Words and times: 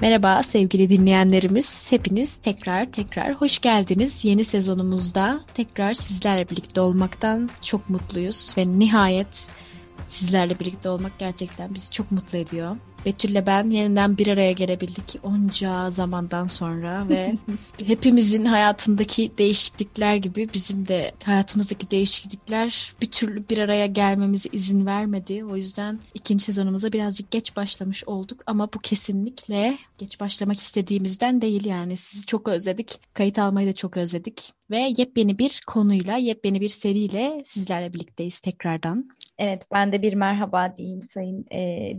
Merhaba 0.00 0.42
sevgili 0.42 0.88
dinleyenlerimiz. 0.88 1.92
Hepiniz 1.92 2.36
tekrar 2.36 2.92
tekrar 2.92 3.34
hoş 3.34 3.58
geldiniz. 3.58 4.24
Yeni 4.24 4.44
sezonumuzda 4.44 5.40
tekrar 5.54 5.94
sizlerle 5.94 6.50
birlikte 6.50 6.80
olmaktan 6.80 7.50
çok 7.62 7.88
mutluyuz 7.88 8.54
ve 8.58 8.78
nihayet 8.78 9.48
sizlerle 10.08 10.60
birlikte 10.60 10.88
olmak 10.88 11.18
gerçekten 11.18 11.74
bizi 11.74 11.90
çok 11.90 12.10
mutlu 12.10 12.38
ediyor. 12.38 12.76
Betül'le 13.06 13.46
ben 13.46 13.70
yeniden 13.70 14.18
bir 14.18 14.26
araya 14.26 14.52
gelebildik 14.52 15.18
onca 15.22 15.90
zamandan 15.90 16.44
sonra 16.44 17.08
ve 17.08 17.34
hepimizin 17.86 18.44
hayatındaki 18.44 19.32
değişiklikler 19.38 20.16
gibi 20.16 20.48
bizim 20.54 20.88
de 20.88 21.12
hayatımızdaki 21.24 21.90
değişiklikler 21.90 22.92
bir 23.00 23.10
türlü 23.10 23.48
bir 23.48 23.58
araya 23.58 23.86
gelmemize 23.86 24.48
izin 24.52 24.86
vermedi. 24.86 25.44
O 25.44 25.56
yüzden 25.56 25.98
ikinci 26.14 26.44
sezonumuza 26.44 26.92
birazcık 26.92 27.30
geç 27.30 27.56
başlamış 27.56 28.04
olduk 28.04 28.40
ama 28.46 28.68
bu 28.74 28.78
kesinlikle 28.78 29.76
geç 29.98 30.20
başlamak 30.20 30.56
istediğimizden 30.56 31.40
değil 31.40 31.64
yani. 31.64 31.96
Sizi 31.96 32.26
çok 32.26 32.48
özledik. 32.48 33.00
Kayıt 33.14 33.38
almayı 33.38 33.68
da 33.68 33.74
çok 33.74 33.96
özledik. 33.96 34.52
Ve 34.70 34.92
yepyeni 34.96 35.38
bir 35.38 35.60
konuyla, 35.66 36.16
yepyeni 36.16 36.60
bir 36.60 36.68
seriyle 36.68 37.42
sizlerle 37.44 37.94
birlikteyiz 37.94 38.40
tekrardan. 38.40 39.08
Evet, 39.38 39.66
ben 39.72 39.92
de 39.92 40.02
bir 40.02 40.14
merhaba 40.14 40.74
diyeyim 40.76 41.02
sayın 41.02 41.46
e, 41.50 41.92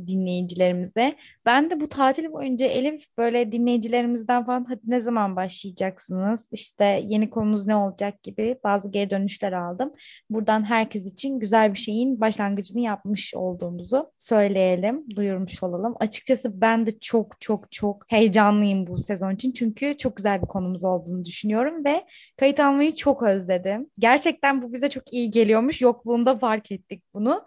dinleyicilerimize. 0.95 1.16
Ben 1.45 1.70
de 1.70 1.80
bu 1.80 1.90
tatil 1.90 2.31
boyunca 2.31 2.66
Elif 2.66 3.17
böyle 3.17 3.52
dinleyicilerimizden 3.52 4.45
falan 4.45 4.66
hadi 4.66 4.81
ne 4.85 5.02
zaman 5.02 5.35
başlayacaksınız? 5.35 6.49
İşte 6.52 6.85
yeni 7.08 7.30
konumuz 7.30 7.66
ne 7.66 7.76
olacak 7.76 8.23
gibi 8.23 8.58
bazı 8.63 8.91
geri 8.91 9.09
dönüşler 9.09 9.54
aldım. 9.54 9.94
Buradan 10.30 10.63
herkes 10.63 11.05
için 11.13 11.40
güzel 11.40 11.73
bir 11.73 11.80
şeyin 11.80 12.21
başlangıcını 12.21 12.80
yapmış 12.80 13.35
olduğumuzu 13.35 14.12
söyleyelim, 14.18 15.05
duyurmuş 15.16 15.63
olalım. 15.63 15.95
Açıkçası 15.99 16.62
ben 16.62 16.85
de 16.85 16.99
çok 16.99 17.41
çok 17.41 17.71
çok 17.71 18.04
heyecanlıyım 18.07 18.88
bu 18.88 19.01
sezon 19.01 19.32
için. 19.35 19.51
Çünkü 19.51 19.98
çok 19.98 20.18
güzel 20.18 20.41
bir 20.41 20.48
konumuz 20.48 20.84
olduğunu 20.84 21.26
düşünüyorum 21.26 21.85
ve 21.85 22.05
kayıt 22.38 22.60
almayı 22.60 22.96
çok 22.96 23.23
özledim. 23.23 23.90
Gerçekten 23.99 24.62
bu 24.62 24.73
bize 24.73 24.90
çok 24.90 25.13
iyi 25.13 25.32
geliyormuş. 25.32 25.82
Yokluğunda 25.82 26.38
fark 26.38 26.71
ettik 26.71 27.04
bunu. 27.13 27.46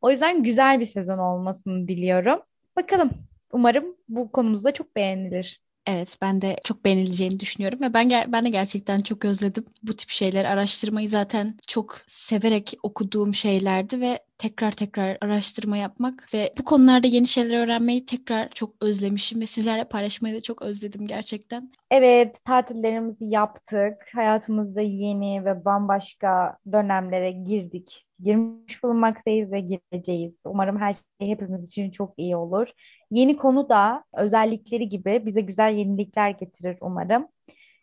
O 0.00 0.10
yüzden 0.10 0.42
güzel 0.42 0.80
bir 0.80 0.84
sezon 0.84 1.18
olmasını 1.18 1.88
diliyorum. 1.88 2.40
Bakalım. 2.76 3.10
Umarım 3.52 3.96
bu 4.08 4.32
konumuzda 4.32 4.72
çok 4.74 4.96
beğenilir. 4.96 5.60
Evet, 5.86 6.18
ben 6.22 6.42
de 6.42 6.56
çok 6.64 6.84
beğenileceğini 6.84 7.40
düşünüyorum 7.40 7.80
ve 7.80 7.94
ben 7.94 8.10
ben 8.10 8.44
de 8.44 8.48
gerçekten 8.50 8.96
çok 9.00 9.24
özledim 9.24 9.64
bu 9.82 9.96
tip 9.96 10.10
şeyler 10.10 10.44
araştırmayı 10.44 11.08
zaten 11.08 11.58
çok 11.66 11.98
severek 12.06 12.74
okuduğum 12.82 13.34
şeylerdi 13.34 14.00
ve 14.00 14.18
tekrar 14.40 14.70
tekrar 14.70 15.18
araştırma 15.20 15.76
yapmak 15.76 16.26
ve 16.34 16.52
bu 16.58 16.64
konularda 16.64 17.06
yeni 17.06 17.26
şeyler 17.26 17.64
öğrenmeyi 17.64 18.06
tekrar 18.06 18.48
çok 18.48 18.74
özlemişim 18.80 19.40
ve 19.40 19.46
sizlerle 19.46 19.84
paylaşmayı 19.84 20.34
da 20.34 20.40
çok 20.40 20.62
özledim 20.62 21.06
gerçekten. 21.06 21.72
Evet, 21.90 22.40
tatillerimizi 22.44 23.24
yaptık. 23.24 23.94
Hayatımızda 24.14 24.80
yeni 24.80 25.44
ve 25.44 25.64
bambaşka 25.64 26.56
dönemlere 26.72 27.30
girdik. 27.30 28.06
Girmiş 28.20 28.82
bulunmaktayız 28.82 29.52
ve 29.52 29.60
gireceğiz. 29.60 30.40
Umarım 30.44 30.80
her 30.80 30.92
şey 30.92 31.28
hepimiz 31.28 31.66
için 31.66 31.90
çok 31.90 32.14
iyi 32.16 32.36
olur. 32.36 32.68
Yeni 33.10 33.36
konu 33.36 33.68
da 33.68 34.04
özellikleri 34.14 34.88
gibi 34.88 35.22
bize 35.26 35.40
güzel 35.40 35.74
yenilikler 35.74 36.30
getirir 36.30 36.78
umarım. 36.80 37.28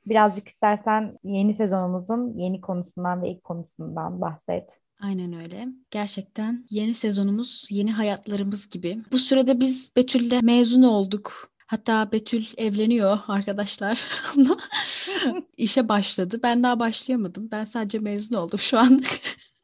Birazcık 0.10 0.48
istersen 0.48 1.18
yeni 1.24 1.54
sezonumuzun 1.54 2.38
yeni 2.38 2.62
konusundan 2.62 3.22
ve 3.22 3.32
ilk 3.32 3.44
konusundan 3.44 4.22
bahset. 4.22 4.80
Aynen 5.02 5.34
öyle. 5.34 5.68
Gerçekten 5.92 6.66
yeni 6.70 6.94
sezonumuz, 6.94 7.68
yeni 7.72 7.92
hayatlarımız 7.92 8.70
gibi. 8.70 8.98
Bu 9.12 9.18
sürede 9.18 9.60
biz 9.60 9.92
Betül'le 9.96 10.42
mezun 10.42 10.84
olduk. 10.84 11.52
Hatta 11.68 12.12
Betül 12.12 12.46
evleniyor 12.58 13.20
arkadaşlar. 13.28 14.08
İşe 15.58 15.90
başladı. 15.90 16.40
Ben 16.44 16.64
daha 16.64 16.80
başlayamadım. 16.80 17.52
Ben 17.52 17.64
sadece 17.64 18.00
mezun 18.00 18.36
oldum 18.36 18.60
şu 18.60 18.80
anlık. 18.80 19.20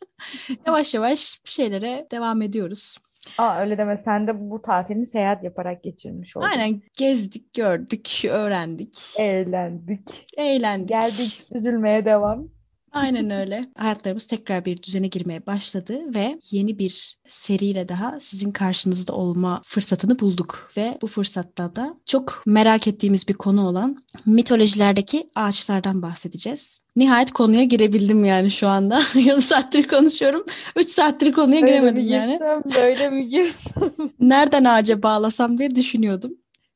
yavaş 0.68 0.94
yavaş 0.94 1.38
bir 1.46 1.52
şeylere 1.52 2.08
devam 2.12 2.42
ediyoruz. 2.42 2.98
Aa 3.38 3.60
öyle 3.60 3.78
deme. 3.78 3.98
Sen 3.98 4.28
de 4.28 4.50
bu 4.50 4.62
tatilini 4.62 5.06
seyahat 5.06 5.44
yaparak 5.44 5.84
geçirmiş 5.84 6.38
oldun. 6.38 6.48
Aynen 6.48 6.82
gezdik, 6.98 7.54
gördük, 7.54 8.22
öğrendik. 8.30 8.98
Eğlendik. 9.20 10.28
Eğlendik. 10.38 10.90
Geldik, 10.90 11.44
üzülmeye 11.54 12.06
devam. 12.06 12.48
Aynen 12.94 13.30
öyle. 13.30 13.66
Hayatlarımız 13.78 14.26
tekrar 14.26 14.66
bir 14.66 14.84
düzene 14.84 15.08
girmeye 15.08 15.46
başladı 15.46 16.02
ve 16.16 16.38
yeni 16.52 16.80
bir 16.80 17.18
seriyle 17.28 17.90
daha 17.90 18.20
sizin 18.20 18.52
karşınızda 18.52 19.14
olma 19.14 19.62
fırsatını 19.66 20.20
bulduk. 20.20 20.72
Ve 20.78 20.98
bu 21.02 21.08
fırsatta 21.08 21.76
da 21.76 21.96
çok 22.06 22.44
merak 22.46 22.88
ettiğimiz 22.88 23.28
bir 23.28 23.34
konu 23.34 23.68
olan 23.68 23.98
mitolojilerdeki 24.26 25.30
ağaçlardan 25.36 26.02
bahsedeceğiz. 26.02 26.84
Nihayet 26.96 27.32
konuya 27.32 27.64
girebildim 27.64 28.26
yani 28.26 28.52
şu 28.52 28.68
anda. 28.68 29.02
Yarım 29.26 29.42
saattir 29.42 29.88
konuşuyorum. 29.88 30.44
Üç 30.76 30.90
saattir 30.90 31.34
konuya 31.34 31.62
böyle 31.62 31.72
giremedim 31.72 32.04
mi 32.04 32.12
yani. 32.12 32.32
girsem, 32.32 32.62
Böyle 32.76 33.10
mi 33.10 33.30
girsem? 33.30 33.92
Nereden 34.20 34.64
ağaca 34.64 35.04
bağlasam 35.04 35.58
diye 35.58 35.76
düşünüyordum. 35.76 36.32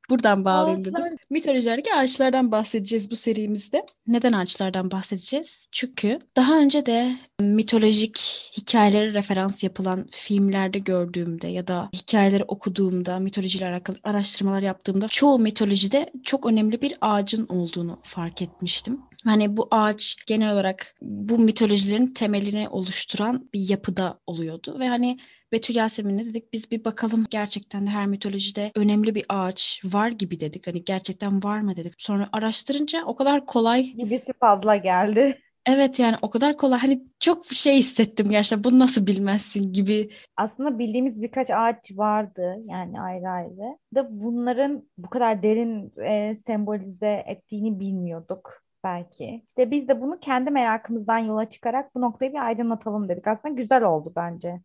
Buradan 0.09 0.45
bağlayayım 0.45 0.81
Ağaçlar. 0.81 1.05
dedim. 1.05 1.17
Mitolojilerdeki 1.29 1.93
ağaçlardan 1.93 2.51
bahsedeceğiz 2.51 3.11
bu 3.11 3.15
serimizde. 3.15 3.85
Neden 4.07 4.33
ağaçlardan 4.33 4.91
bahsedeceğiz? 4.91 5.67
Çünkü 5.71 6.19
daha 6.35 6.59
önce 6.59 6.85
de 6.85 7.15
mitolojik 7.39 8.17
hikayelere 8.57 9.13
referans 9.13 9.63
yapılan 9.63 10.07
filmlerde 10.11 10.79
gördüğümde 10.79 11.47
ya 11.47 11.67
da 11.67 11.89
hikayeleri 11.93 12.43
okuduğumda, 12.43 13.19
mitolojiyle 13.19 13.67
alakalı 13.67 13.97
araştırmalar 14.03 14.61
yaptığımda 14.61 15.07
çoğu 15.07 15.39
mitolojide 15.39 16.11
çok 16.23 16.45
önemli 16.45 16.81
bir 16.81 16.93
ağacın 17.01 17.47
olduğunu 17.47 17.99
fark 18.03 18.41
etmiştim. 18.41 19.01
Hani 19.25 19.57
bu 19.57 19.67
ağaç 19.71 20.15
genel 20.27 20.53
olarak 20.53 20.95
bu 21.01 21.39
mitolojilerin 21.39 22.07
temelini 22.07 22.69
oluşturan 22.69 23.49
bir 23.53 23.69
yapıda 23.69 24.19
oluyordu 24.27 24.79
ve 24.79 24.87
hani 24.87 25.17
Betül 25.51 25.75
Yasemin'le 25.75 26.25
dedik 26.25 26.53
biz 26.53 26.71
bir 26.71 26.85
bakalım 26.85 27.25
gerçekten 27.29 27.85
de 27.85 27.89
her 27.89 28.07
mitolojide 28.07 28.71
önemli 28.75 29.15
bir 29.15 29.25
ağaç 29.29 29.81
var 29.85 30.09
gibi 30.09 30.39
dedik. 30.39 30.67
Hani 30.67 30.83
gerçekten 30.83 31.43
var 31.43 31.59
mı 31.59 31.75
dedik. 31.75 31.93
Sonra 31.97 32.29
araştırınca 32.31 33.03
o 33.05 33.15
kadar 33.15 33.45
kolay. 33.45 33.83
Gibisi 33.83 34.33
fazla 34.39 34.75
geldi. 34.75 35.41
Evet 35.69 35.99
yani 35.99 36.15
o 36.21 36.29
kadar 36.29 36.57
kolay. 36.57 36.79
Hani 36.79 37.01
çok 37.19 37.45
şey 37.45 37.77
hissettim 37.77 38.27
gerçekten. 38.29 38.63
Bunu 38.63 38.79
nasıl 38.79 39.07
bilmezsin 39.07 39.73
gibi. 39.73 40.09
Aslında 40.37 40.79
bildiğimiz 40.79 41.21
birkaç 41.21 41.51
ağaç 41.51 41.91
vardı 41.91 42.55
yani 42.65 43.01
ayrı 43.01 43.29
ayrı. 43.29 43.77
Da 43.95 44.07
bunların 44.09 44.83
bu 44.97 45.09
kadar 45.09 45.43
derin 45.43 45.93
e, 46.01 46.35
sembolize 46.35 47.23
ettiğini 47.27 47.79
bilmiyorduk 47.79 48.66
belki. 48.87 49.43
İşte 49.47 49.71
biz 49.71 49.87
de 49.87 50.01
bunu 50.01 50.19
kendi 50.19 50.51
merakımızdan 50.51 51.17
yola 51.17 51.49
çıkarak 51.49 51.95
bu 51.95 52.01
noktayı 52.01 52.33
bir 52.33 52.45
aydınlatalım 52.45 53.09
dedik. 53.09 53.27
Aslında 53.27 53.55
güzel 53.55 53.83
oldu 53.83 54.13
bence. 54.15 54.61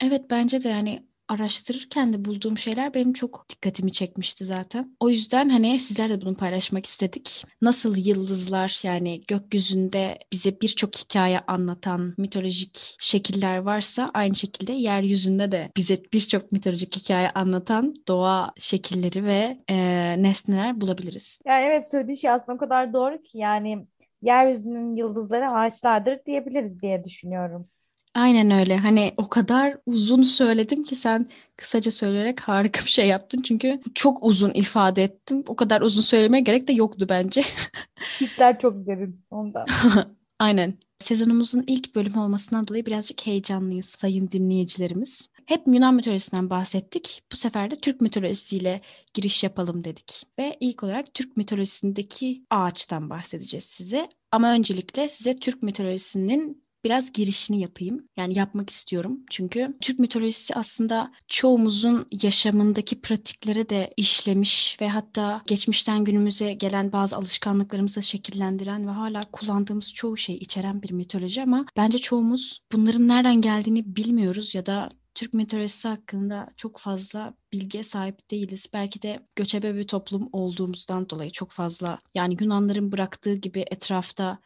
Evet 0.00 0.30
bence 0.30 0.62
de 0.62 0.68
yani 0.68 1.06
araştırırken 1.28 2.12
de 2.12 2.24
bulduğum 2.24 2.58
şeyler 2.58 2.94
benim 2.94 3.12
çok 3.12 3.48
dikkatimi 3.48 3.92
çekmişti 3.92 4.44
zaten. 4.44 4.96
O 5.00 5.08
yüzden 5.08 5.48
hani 5.48 5.78
sizlerle 5.78 6.20
bunu 6.20 6.34
paylaşmak 6.34 6.86
istedik. 6.86 7.44
Nasıl 7.62 7.96
yıldızlar 7.96 8.80
yani 8.84 9.20
gökyüzünde 9.28 10.18
bize 10.32 10.60
birçok 10.60 10.96
hikaye 10.96 11.40
anlatan 11.40 12.14
mitolojik 12.18 12.96
şekiller 12.98 13.58
varsa 13.58 14.08
aynı 14.14 14.34
şekilde 14.34 14.72
yeryüzünde 14.72 15.52
de 15.52 15.70
bize 15.76 15.96
birçok 16.12 16.52
mitolojik 16.52 16.96
hikaye 16.96 17.30
anlatan 17.30 17.94
doğa 18.08 18.52
şekilleri 18.58 19.24
ve 19.24 19.58
e, 19.68 19.76
nesneler 20.22 20.80
bulabiliriz. 20.80 21.40
Yani 21.46 21.64
evet 21.64 21.90
söylediği 21.90 22.16
şey 22.16 22.30
aslında 22.30 22.56
o 22.56 22.58
kadar 22.58 22.92
doğru 22.92 23.22
ki 23.22 23.38
yani 23.38 23.86
yeryüzünün 24.22 24.96
yıldızları 24.96 25.50
ağaçlardır 25.50 26.24
diyebiliriz 26.26 26.82
diye 26.82 27.04
düşünüyorum. 27.04 27.68
Aynen 28.16 28.50
öyle. 28.50 28.76
Hani 28.76 29.14
o 29.16 29.28
kadar 29.28 29.78
uzun 29.86 30.22
söyledim 30.22 30.84
ki 30.84 30.96
sen 30.96 31.30
kısaca 31.56 31.90
söyleyerek 31.90 32.40
harika 32.40 32.84
bir 32.84 32.90
şey 32.90 33.08
yaptın. 33.08 33.42
Çünkü 33.42 33.80
çok 33.94 34.18
uzun 34.22 34.50
ifade 34.50 35.04
ettim. 35.04 35.44
O 35.46 35.56
kadar 35.56 35.80
uzun 35.80 36.02
söylemeye 36.02 36.42
gerek 36.42 36.68
de 36.68 36.72
yoktu 36.72 37.06
bence. 37.08 37.42
Hisler 38.20 38.58
çok 38.58 38.86
derin 38.86 39.20
ondan. 39.30 39.66
Aynen. 40.38 40.74
Sezonumuzun 40.98 41.64
ilk 41.66 41.94
bölümü 41.94 42.18
olmasından 42.18 42.68
dolayı 42.68 42.86
birazcık 42.86 43.26
heyecanlıyız 43.26 43.86
sayın 43.86 44.30
dinleyicilerimiz. 44.30 45.28
Hep 45.46 45.62
Yunan 45.66 45.94
mitolojisinden 45.94 46.50
bahsettik. 46.50 47.22
Bu 47.32 47.36
sefer 47.36 47.70
de 47.70 47.76
Türk 47.76 48.00
mitolojisiyle 48.00 48.80
giriş 49.14 49.44
yapalım 49.44 49.84
dedik. 49.84 50.22
Ve 50.38 50.56
ilk 50.60 50.82
olarak 50.82 51.14
Türk 51.14 51.36
mitolojisindeki 51.36 52.42
ağaçtan 52.50 53.10
bahsedeceğiz 53.10 53.64
size. 53.64 54.08
Ama 54.32 54.52
öncelikle 54.52 55.08
size 55.08 55.38
Türk 55.38 55.62
mitolojisinin 55.62 56.65
biraz 56.86 57.12
girişini 57.12 57.60
yapayım. 57.60 58.08
Yani 58.16 58.38
yapmak 58.38 58.70
istiyorum. 58.70 59.20
Çünkü 59.30 59.76
Türk 59.80 59.98
mitolojisi 59.98 60.54
aslında 60.54 61.12
çoğumuzun 61.28 62.06
yaşamındaki 62.22 63.00
pratiklere 63.00 63.68
de 63.68 63.94
işlemiş 63.96 64.76
ve 64.80 64.88
hatta 64.88 65.42
geçmişten 65.46 66.04
günümüze 66.04 66.52
gelen 66.52 66.92
bazı 66.92 67.16
alışkanlıklarımızı 67.16 68.02
şekillendiren 68.02 68.86
ve 68.86 68.90
hala 68.90 69.20
kullandığımız 69.32 69.94
çoğu 69.94 70.16
şeyi 70.16 70.38
içeren 70.38 70.82
bir 70.82 70.90
mitoloji 70.92 71.42
ama 71.42 71.66
bence 71.76 71.98
çoğumuz 71.98 72.60
bunların 72.72 73.08
nereden 73.08 73.40
geldiğini 73.40 73.96
bilmiyoruz 73.96 74.54
ya 74.54 74.66
da 74.66 74.88
Türk 75.14 75.34
mitolojisi 75.34 75.88
hakkında 75.88 76.48
çok 76.56 76.78
fazla 76.78 77.34
bilgiye 77.52 77.82
sahip 77.84 78.30
değiliz. 78.30 78.66
Belki 78.74 79.02
de 79.02 79.18
göçebe 79.36 79.74
bir 79.74 79.86
toplum 79.86 80.28
olduğumuzdan 80.32 81.10
dolayı 81.10 81.30
çok 81.30 81.50
fazla 81.50 81.98
yani 82.14 82.36
Yunanların 82.40 82.92
bıraktığı 82.92 83.34
gibi 83.34 83.64
etrafta 83.70 84.38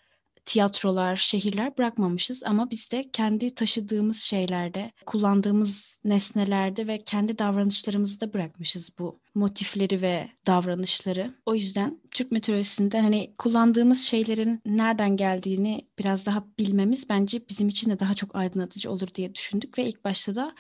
tiyatrolar, 0.44 1.16
şehirler 1.16 1.78
bırakmamışız 1.78 2.42
ama 2.46 2.70
biz 2.70 2.92
de 2.92 3.04
kendi 3.12 3.54
taşıdığımız 3.54 4.16
şeylerde, 4.16 4.90
kullandığımız 5.06 5.98
nesnelerde 6.04 6.87
ve 6.87 6.98
kendi 6.98 7.38
davranışlarımızda 7.38 8.32
bırakmışız 8.32 8.98
bu 8.98 9.19
motifleri 9.34 10.02
ve 10.02 10.28
davranışları. 10.46 11.31
O 11.46 11.54
yüzden 11.54 12.00
Türk 12.10 12.32
mitolojisinde 12.32 13.00
hani 13.00 13.32
kullandığımız 13.38 14.02
şeylerin 14.02 14.60
nereden 14.66 15.16
geldiğini 15.16 15.87
biraz 15.98 16.26
daha 16.26 16.44
bilmemiz 16.58 17.08
bence 17.10 17.40
bizim 17.48 17.69
için 17.69 17.90
de 17.90 17.98
daha 17.98 18.14
çok 18.14 18.36
aydınlatıcı 18.36 18.90
olur 18.90 19.08
diye 19.14 19.34
düşündük 19.34 19.78
ve 19.78 19.84
ilk 19.84 20.04
başta 20.04 20.34
da 20.34 20.54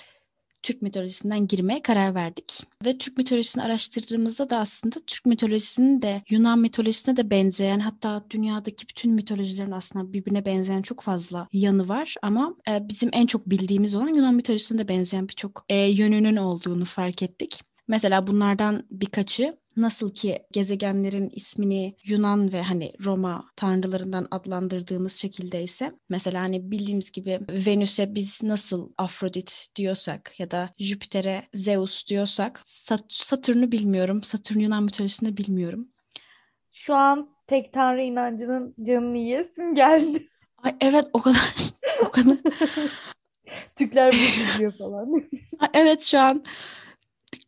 Türk 0.62 0.82
mitolojisinden 0.82 1.46
girmeye 1.46 1.82
karar 1.82 2.14
verdik. 2.14 2.66
Ve 2.84 2.98
Türk 2.98 3.18
mitolojisini 3.18 3.62
araştırdığımızda 3.62 4.50
da 4.50 4.58
aslında 4.58 4.96
Türk 5.06 5.26
mitolojisinin 5.26 6.02
de 6.02 6.22
Yunan 6.30 6.58
mitolojisine 6.58 7.16
de 7.16 7.30
benzeyen 7.30 7.80
hatta 7.80 8.22
dünyadaki 8.30 8.88
bütün 8.88 9.12
mitolojilerin 9.12 9.70
aslında 9.70 10.12
birbirine 10.12 10.44
benzeyen 10.44 10.82
çok 10.82 11.00
fazla 11.00 11.48
yanı 11.52 11.88
var. 11.88 12.14
Ama 12.22 12.54
e, 12.68 12.88
bizim 12.88 13.10
en 13.12 13.26
çok 13.26 13.50
bildiğimiz 13.50 13.94
olan 13.94 14.08
Yunan 14.08 14.34
mitolojisine 14.34 14.78
de 14.78 14.88
benzeyen 14.88 15.28
birçok 15.28 15.64
e, 15.68 15.76
yönünün 15.76 16.36
olduğunu 16.36 16.84
fark 16.84 17.22
ettik. 17.22 17.62
Mesela 17.88 18.26
bunlardan 18.26 18.86
birkaçı 18.90 19.52
nasıl 19.76 20.14
ki 20.14 20.38
gezegenlerin 20.52 21.30
ismini 21.32 21.96
Yunan 22.04 22.52
ve 22.52 22.62
hani 22.62 22.92
Roma 23.04 23.44
tanrılarından 23.56 24.28
adlandırdığımız 24.30 25.12
şekilde 25.12 25.62
ise 25.62 25.92
mesela 26.08 26.42
hani 26.42 26.70
bildiğimiz 26.70 27.10
gibi 27.12 27.40
Venüs'e 27.66 28.14
biz 28.14 28.42
nasıl 28.42 28.92
Afrodit 28.98 29.68
diyorsak 29.76 30.40
ya 30.40 30.50
da 30.50 30.70
Jüpiter'e 30.78 31.48
Zeus 31.54 32.06
diyorsak 32.06 32.60
Sat 32.64 33.04
Satürn'ü 33.08 33.72
bilmiyorum. 33.72 34.22
Satürn 34.22 34.58
Yunan 34.58 34.82
mitolojisinde 34.82 35.36
bilmiyorum. 35.36 35.88
Şu 36.72 36.94
an 36.94 37.30
tek 37.46 37.72
tanrı 37.72 38.02
inancının 38.02 38.74
canını 38.82 39.18
yiyesim 39.18 39.74
geldi. 39.74 40.28
Ay 40.62 40.76
evet 40.80 41.04
o 41.12 41.20
kadar 41.20 41.54
o 42.06 42.10
kadar. 42.10 42.38
Türkler 43.76 44.12
bu 44.12 44.58
diyor 44.58 44.72
falan. 44.78 45.28
evet 45.74 46.02
şu 46.02 46.18
an 46.18 46.44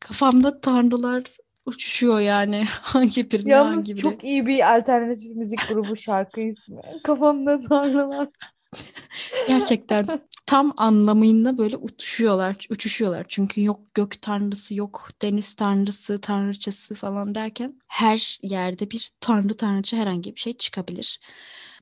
kafamda 0.01 0.61
tanrılar 0.61 1.25
uçuşuyor 1.67 2.21
yani. 2.21 2.65
hangi 2.83 3.31
birini 3.31 3.51
Yalnız 3.51 3.77
hangi 3.77 3.93
biri. 3.93 4.01
çok 4.01 4.25
iyi 4.25 4.47
bir 4.47 4.77
alternatif 4.77 5.37
müzik 5.37 5.69
grubu 5.69 5.97
şarkı 5.97 6.41
ismi. 6.41 6.81
Kafamda 7.05 7.61
tanrılar. 7.69 8.29
Gerçekten 9.49 10.21
tam 10.47 10.73
anlamıyla 10.77 11.59
böyle 11.59 11.77
uçuşuyorlar, 11.77 12.67
uçuşuyorlar. 12.71 13.27
Çünkü 13.29 13.65
yok 13.65 13.81
gök 13.95 14.23
tanrısı, 14.23 14.75
yok 14.75 15.11
deniz 15.23 15.55
tanrısı, 15.55 16.21
tanrıçası 16.21 16.95
falan 16.95 17.35
derken 17.35 17.81
her 17.89 18.39
yerde 18.43 18.91
bir 18.91 19.11
tanrı 19.21 19.55
tanrıça 19.55 19.97
herhangi 19.97 20.35
bir 20.35 20.41
şey 20.41 20.57
çıkabilir. 20.57 21.21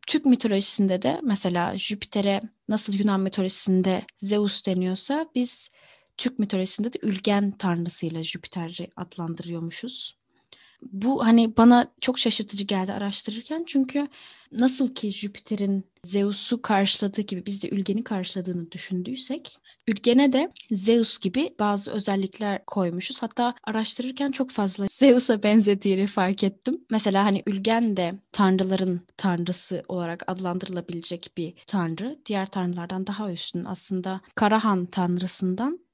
Türk 0.06 0.25
mitolojisinde 0.25 1.03
de 1.03 1.21
mesela 1.23 1.79
Jüpiter'e 1.79 2.41
nasıl 2.69 2.93
Yunan 2.99 3.21
mitolojisinde 3.21 4.03
Zeus 4.19 4.67
deniyorsa 4.67 5.27
biz 5.35 5.69
Türk 6.20 6.38
mitolojisinde 6.38 6.93
de 6.93 6.99
ülgen 7.02 7.50
tanrısıyla 7.50 8.22
Jüpiter'i 8.22 8.88
adlandırıyormuşuz. 8.96 10.17
Bu 10.82 11.26
hani 11.26 11.56
bana 11.56 11.93
çok 12.00 12.19
şaşırtıcı 12.19 12.64
geldi 12.64 12.93
araştırırken 12.93 13.64
çünkü 13.67 14.08
nasıl 14.52 14.94
ki 14.94 15.11
Jüpiter'in 15.11 15.84
Zeus'u 16.05 16.62
karşıladığı 16.62 17.20
gibi 17.20 17.46
biz 17.46 17.62
de 17.62 17.69
Ülgen'i 17.70 18.05
karşıladığını 18.05 18.72
düşündüysek 18.72 19.56
Ülgen'e 19.88 20.32
de 20.32 20.50
Zeus 20.70 21.19
gibi 21.19 21.55
bazı 21.61 21.90
özellikler 21.90 22.64
koymuşuz. 22.67 23.22
Hatta 23.22 23.55
araştırırken 23.64 24.31
çok 24.31 24.50
fazla 24.50 24.87
Zeus'a 24.90 25.43
benzediğini 25.43 26.06
fark 26.06 26.44
ettim. 26.44 26.84
Mesela 26.90 27.25
hani 27.25 27.43
Ülgen 27.46 27.96
de 27.96 28.14
tanrıların 28.32 29.00
tanrısı 29.17 29.82
olarak 29.88 30.25
adlandırılabilecek 30.26 31.32
bir 31.37 31.55
tanrı. 31.67 32.19
Diğer 32.26 32.46
tanrılardan 32.46 33.06
daha 33.06 33.32
üstün 33.32 33.64
aslında 33.64 34.20
Karahan 34.34 34.87
tanrısından 34.87 35.90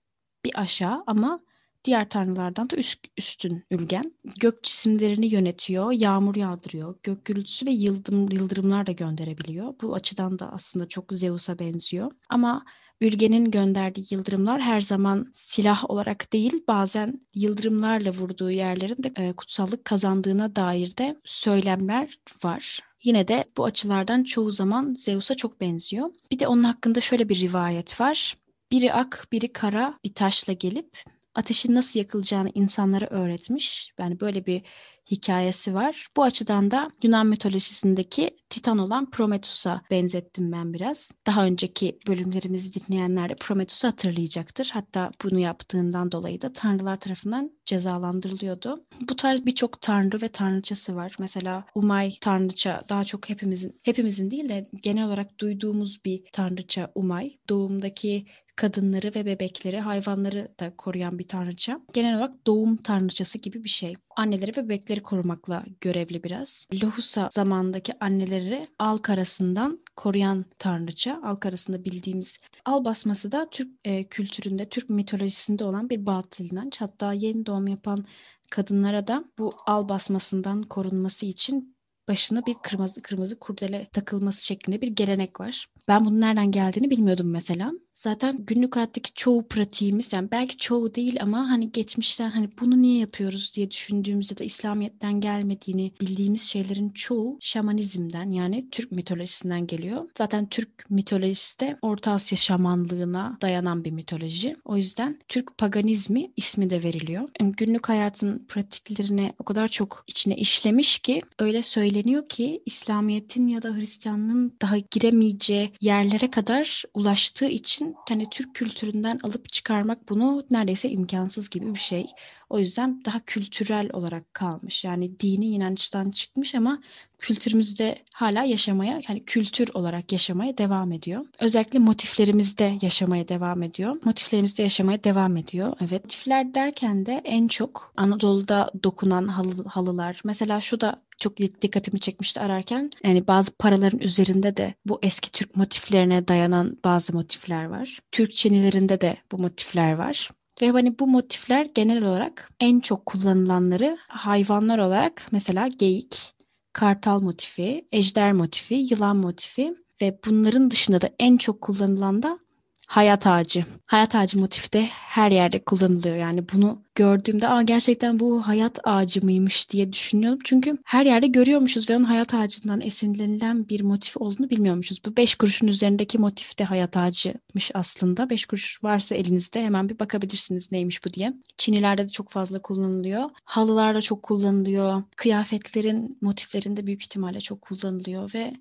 bir 0.46 0.60
aşağı 0.60 1.02
ama 1.06 1.40
diğer 1.84 2.08
tanrılardan 2.08 2.70
da 2.70 2.76
üst, 2.76 3.00
üstün 3.16 3.64
Ülgen. 3.70 4.12
Gök 4.40 4.62
cisimlerini 4.62 5.26
yönetiyor, 5.26 5.92
yağmur 5.92 6.36
yağdırıyor, 6.36 6.94
gök 7.02 7.24
gürültüsü 7.24 7.66
ve 7.66 7.70
yıldırım, 7.70 8.28
yıldırımlar 8.30 8.86
da 8.86 8.92
gönderebiliyor. 8.92 9.74
Bu 9.82 9.94
açıdan 9.94 10.38
da 10.38 10.52
aslında 10.52 10.88
çok 10.88 11.12
Zeus'a 11.12 11.58
benziyor. 11.58 12.10
Ama 12.28 12.64
Ülgen'in 13.00 13.50
gönderdiği 13.50 14.06
yıldırımlar 14.10 14.60
her 14.60 14.80
zaman 14.80 15.30
silah 15.32 15.90
olarak 15.90 16.32
değil 16.32 16.64
bazen 16.68 17.20
yıldırımlarla 17.34 18.10
vurduğu 18.10 18.50
yerlerin 18.50 19.02
de 19.02 19.12
e, 19.16 19.32
kutsallık 19.32 19.84
kazandığına 19.84 20.56
dair 20.56 20.96
de 20.96 21.16
söylemler 21.24 22.18
var. 22.44 22.80
Yine 23.04 23.28
de 23.28 23.44
bu 23.56 23.64
açılardan 23.64 24.24
çoğu 24.24 24.50
zaman 24.50 24.96
Zeus'a 24.98 25.34
çok 25.34 25.60
benziyor. 25.60 26.10
Bir 26.30 26.38
de 26.38 26.48
onun 26.48 26.64
hakkında 26.64 27.00
şöyle 27.00 27.28
bir 27.28 27.40
rivayet 27.40 28.00
var. 28.00 28.36
Biri 28.72 28.92
ak, 28.92 29.28
biri 29.32 29.52
kara 29.52 29.98
bir 30.04 30.14
taşla 30.14 30.52
gelip 30.52 31.02
ateşin 31.34 31.74
nasıl 31.74 32.00
yakılacağını 32.00 32.50
insanlara 32.54 33.06
öğretmiş. 33.06 33.92
Yani 33.98 34.20
böyle 34.20 34.46
bir 34.46 34.62
hikayesi 35.10 35.74
var. 35.74 36.06
Bu 36.16 36.22
açıdan 36.22 36.70
da 36.70 36.90
Yunan 37.02 37.26
mitolojisindeki 37.26 38.30
Titan 38.50 38.78
olan 38.78 39.10
Prometheus'a 39.10 39.82
benzettim 39.90 40.52
ben 40.52 40.74
biraz. 40.74 41.10
Daha 41.26 41.44
önceki 41.46 41.98
bölümlerimizi 42.06 42.74
dinleyenler 42.74 43.28
de 43.28 43.34
Prometheus'u 43.40 43.88
hatırlayacaktır. 43.88 44.70
Hatta 44.72 45.10
bunu 45.24 45.38
yaptığından 45.38 46.12
dolayı 46.12 46.42
da 46.42 46.52
tanrılar 46.52 47.00
tarafından 47.00 47.50
cezalandırılıyordu. 47.64 48.84
Bu 49.08 49.16
tarz 49.16 49.46
birçok 49.46 49.80
tanrı 49.80 50.22
ve 50.22 50.28
tanrıçası 50.28 50.96
var. 50.96 51.16
Mesela 51.18 51.64
Umay 51.74 52.14
tanrıça 52.20 52.84
daha 52.88 53.04
çok 53.04 53.28
hepimizin 53.28 53.80
hepimizin 53.82 54.30
değil 54.30 54.48
de 54.48 54.66
genel 54.82 55.06
olarak 55.06 55.40
duyduğumuz 55.40 56.04
bir 56.04 56.22
tanrıça 56.32 56.92
Umay. 56.94 57.38
Doğumdaki 57.48 58.26
kadınları 58.56 59.12
ve 59.14 59.26
bebekleri, 59.26 59.80
hayvanları 59.80 60.48
da 60.60 60.76
koruyan 60.76 61.18
bir 61.18 61.28
tanrıça. 61.28 61.80
Genel 61.92 62.16
olarak 62.16 62.46
doğum 62.46 62.76
tanrıçası 62.76 63.38
gibi 63.38 63.64
bir 63.64 63.68
şey. 63.68 63.94
Anneleri 64.16 64.50
ve 64.56 64.64
bebekleri 64.64 65.02
korumakla 65.02 65.64
görevli 65.80 66.22
biraz. 66.22 66.66
Lohusa 66.82 67.30
zamanındaki 67.32 67.92
anneleri 68.00 68.68
al 68.78 68.96
karasından 68.96 69.78
koruyan 69.96 70.44
tanrıça. 70.58 71.20
Al 71.24 71.36
karasında 71.36 71.84
bildiğimiz 71.84 72.38
al 72.64 72.84
basması 72.84 73.32
da 73.32 73.48
Türk 73.50 73.68
e, 73.84 74.04
kültüründe, 74.04 74.68
Türk 74.68 74.90
mitolojisinde 74.90 75.64
olan 75.64 75.90
bir 75.90 76.06
batıl 76.06 76.44
inanç. 76.44 76.80
Hatta 76.80 77.12
yeni 77.12 77.46
doğum 77.46 77.66
yapan 77.66 78.04
kadınlara 78.50 79.06
da 79.06 79.24
bu 79.38 79.52
al 79.66 79.88
basmasından 79.88 80.62
korunması 80.62 81.26
için 81.26 81.76
başına 82.08 82.46
bir 82.46 82.54
kırmızı 82.54 83.02
kırmızı 83.02 83.38
kurdele 83.38 83.86
takılması 83.92 84.46
şeklinde 84.46 84.80
bir 84.80 84.88
gelenek 84.88 85.40
var. 85.40 85.66
Ben 85.88 86.04
bunun 86.04 86.20
nereden 86.20 86.50
geldiğini 86.50 86.90
bilmiyordum 86.90 87.30
mesela. 87.30 87.72
Zaten 87.96 88.36
günlük 88.46 88.76
hayattaki 88.76 89.14
çoğu 89.14 89.48
pratiğimiz 89.48 90.12
yani 90.12 90.30
belki 90.30 90.56
çoğu 90.56 90.94
değil 90.94 91.22
ama 91.22 91.50
hani 91.50 91.72
geçmişten 91.72 92.28
hani 92.28 92.48
bunu 92.60 92.82
niye 92.82 92.98
yapıyoruz 92.98 93.52
diye 93.56 93.70
düşündüğümüzde 93.70 94.38
de 94.38 94.44
İslamiyet'ten 94.44 95.20
gelmediğini 95.20 95.92
bildiğimiz 96.00 96.42
şeylerin 96.42 96.90
çoğu 96.90 97.38
şamanizmden 97.40 98.30
yani 98.30 98.70
Türk 98.70 98.92
mitolojisinden 98.92 99.66
geliyor. 99.66 100.10
Zaten 100.18 100.46
Türk 100.48 100.90
mitolojisi 100.90 101.60
de 101.60 101.76
Orta 101.82 102.12
Asya 102.12 102.38
şamanlığına 102.38 103.38
dayanan 103.42 103.84
bir 103.84 103.90
mitoloji. 103.90 104.56
O 104.64 104.76
yüzden 104.76 105.18
Türk 105.28 105.58
paganizmi 105.58 106.30
ismi 106.36 106.70
de 106.70 106.82
veriliyor. 106.82 107.28
Yani 107.40 107.52
günlük 107.52 107.88
hayatın 107.88 108.44
pratiklerine 108.48 109.32
o 109.38 109.44
kadar 109.44 109.68
çok 109.68 110.04
içine 110.06 110.36
işlemiş 110.36 110.98
ki 110.98 111.22
öyle 111.38 111.62
söyleniyor 111.62 112.28
ki 112.28 112.62
İslamiyet'in 112.66 113.46
ya 113.46 113.62
da 113.62 113.74
Hristiyanlığın 113.74 114.56
daha 114.62 114.76
giremeyeceği 114.78 115.72
yerlere 115.80 116.30
kadar 116.30 116.82
ulaştığı 116.94 117.46
için 117.48 117.96
hani 118.08 118.30
Türk 118.30 118.54
kültüründen 118.54 119.18
alıp 119.22 119.52
çıkarmak 119.52 120.08
bunu 120.08 120.46
neredeyse 120.50 120.90
imkansız 120.90 121.50
gibi 121.50 121.74
bir 121.74 121.78
şey. 121.78 122.06
O 122.50 122.58
yüzden 122.58 123.04
daha 123.04 123.20
kültürel 123.20 123.90
olarak 123.92 124.34
kalmış. 124.34 124.84
Yani 124.84 125.20
dini 125.20 125.46
inançtan 125.46 126.10
çıkmış 126.10 126.54
ama 126.54 126.80
kültürümüzde 127.18 127.98
hala 128.14 128.44
yaşamaya 128.44 129.00
yani 129.08 129.24
kültür 129.24 129.68
olarak 129.74 130.12
yaşamaya 130.12 130.58
devam 130.58 130.92
ediyor. 130.92 131.26
Özellikle 131.40 131.78
motiflerimizde 131.78 132.78
yaşamaya 132.82 133.28
devam 133.28 133.62
ediyor. 133.62 133.96
Motiflerimizde 134.04 134.62
yaşamaya 134.62 135.04
devam 135.04 135.36
ediyor. 135.36 135.76
Evet. 135.80 136.04
Motifler 136.04 136.54
derken 136.54 137.06
de 137.06 137.22
en 137.24 137.48
çok 137.48 137.92
Anadolu'da 137.96 138.70
dokunan 138.84 139.28
halı, 139.28 139.64
halılar. 139.64 140.20
Mesela 140.24 140.60
şu 140.60 140.80
da 140.80 141.02
çok 141.18 141.38
dikkatimi 141.38 142.00
çekmişti 142.00 142.40
ararken. 142.40 142.90
Yani 143.04 143.26
bazı 143.26 143.52
paraların 143.52 144.00
üzerinde 144.00 144.56
de 144.56 144.74
bu 144.86 144.98
eski 145.02 145.32
Türk 145.32 145.56
motiflerine 145.56 146.28
dayanan 146.28 146.78
bazı 146.84 147.12
motifler 147.12 147.64
var. 147.64 147.98
Türk 148.12 148.34
çinilerinde 148.34 149.00
de 149.00 149.16
bu 149.32 149.38
motifler 149.38 149.92
var. 149.92 150.30
Ve 150.62 150.70
hani 150.70 150.98
bu 150.98 151.06
motifler 151.06 151.66
genel 151.74 152.02
olarak 152.02 152.50
en 152.60 152.80
çok 152.80 153.06
kullanılanları 153.06 153.98
hayvanlar 154.08 154.78
olarak 154.78 155.26
mesela 155.32 155.68
geyik, 155.68 156.32
kartal 156.72 157.20
motifi, 157.20 157.86
ejder 157.92 158.32
motifi, 158.32 158.74
yılan 158.74 159.16
motifi 159.16 159.74
ve 160.02 160.18
bunların 160.26 160.70
dışında 160.70 161.00
da 161.00 161.10
en 161.18 161.36
çok 161.36 161.60
kullanılan 161.60 162.22
da 162.22 162.38
hayat 162.86 163.26
ağacı. 163.26 163.64
Hayat 163.86 164.14
ağacı 164.14 164.38
motifi 164.40 164.72
de 164.72 164.86
her 164.90 165.30
yerde 165.30 165.64
kullanılıyor. 165.64 166.16
Yani 166.16 166.44
bunu 166.52 166.82
gördüğümde 166.94 167.48
Aa, 167.48 167.62
gerçekten 167.62 168.20
bu 168.20 168.48
hayat 168.48 168.78
ağacı 168.84 169.24
mıymış 169.24 169.70
diye 169.70 169.92
düşünüyorum. 169.92 170.38
Çünkü 170.44 170.78
her 170.84 171.06
yerde 171.06 171.26
görüyormuşuz 171.26 171.90
ve 171.90 171.96
onun 171.96 172.04
hayat 172.04 172.34
ağacından 172.34 172.80
esinlenilen 172.80 173.68
bir 173.68 173.80
motif 173.80 174.16
olduğunu 174.16 174.50
bilmiyormuşuz. 174.50 175.04
Bu 175.04 175.16
beş 175.16 175.34
kuruşun 175.34 175.66
üzerindeki 175.66 176.18
motif 176.18 176.58
de 176.58 176.64
hayat 176.64 176.96
ağacımış 176.96 177.70
aslında. 177.74 178.30
Beş 178.30 178.46
kuruş 178.46 178.84
varsa 178.84 179.14
elinizde 179.14 179.64
hemen 179.64 179.88
bir 179.88 179.98
bakabilirsiniz 179.98 180.72
neymiş 180.72 181.04
bu 181.04 181.12
diye. 181.12 181.32
Çinilerde 181.56 182.02
de 182.02 182.08
çok 182.08 182.30
fazla 182.30 182.62
kullanılıyor. 182.62 183.30
Halılarda 183.44 184.00
çok 184.00 184.22
kullanılıyor. 184.22 185.02
Kıyafetlerin 185.16 186.18
motiflerinde 186.20 186.86
büyük 186.86 187.02
ihtimalle 187.02 187.40
çok 187.40 187.62
kullanılıyor 187.62 188.34
ve 188.34 188.52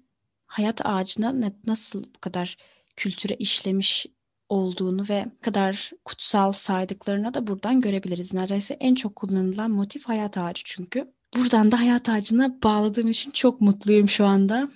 hayat 0.47 0.85
ağacına 0.85 1.35
nasıl 1.67 2.03
bu 2.03 2.19
kadar 2.21 2.57
kültüre 2.95 3.33
işlemiş 3.33 4.05
olduğunu 4.49 5.05
ve 5.09 5.25
kadar 5.41 5.91
kutsal 6.05 6.51
saydıklarını 6.51 7.33
da 7.33 7.47
buradan 7.47 7.81
görebiliriz. 7.81 8.33
Neredeyse 8.33 8.73
en 8.73 8.95
çok 8.95 9.15
kullanılan 9.15 9.71
motif 9.71 10.05
hayat 10.05 10.37
ağacı 10.37 10.61
çünkü. 10.65 11.13
Buradan 11.35 11.71
da 11.71 11.79
hayat 11.79 12.09
ağacına 12.09 12.61
bağladığım 12.63 13.11
için 13.11 13.31
çok 13.31 13.61
mutluyum 13.61 14.09
şu 14.09 14.25
anda. 14.25 14.69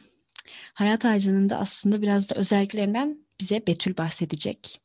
Hayat 0.74 1.06
ağacının 1.06 1.50
da 1.50 1.58
aslında 1.58 2.02
biraz 2.02 2.30
da 2.30 2.36
özelliklerinden 2.36 3.18
bize 3.40 3.68
Betül 3.68 3.98
bahsedecek. 3.98 4.80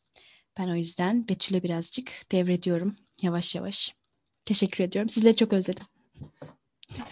Ben 0.59 0.69
o 0.69 0.75
yüzden 0.75 1.29
Betül'e 1.29 1.63
birazcık 1.63 2.13
devrediyorum 2.33 2.97
yavaş 3.23 3.55
yavaş. 3.55 3.95
Teşekkür 4.45 4.85
ediyorum. 4.85 5.09
Sizleri 5.09 5.37
çok 5.37 5.53
özledim. 5.53 5.85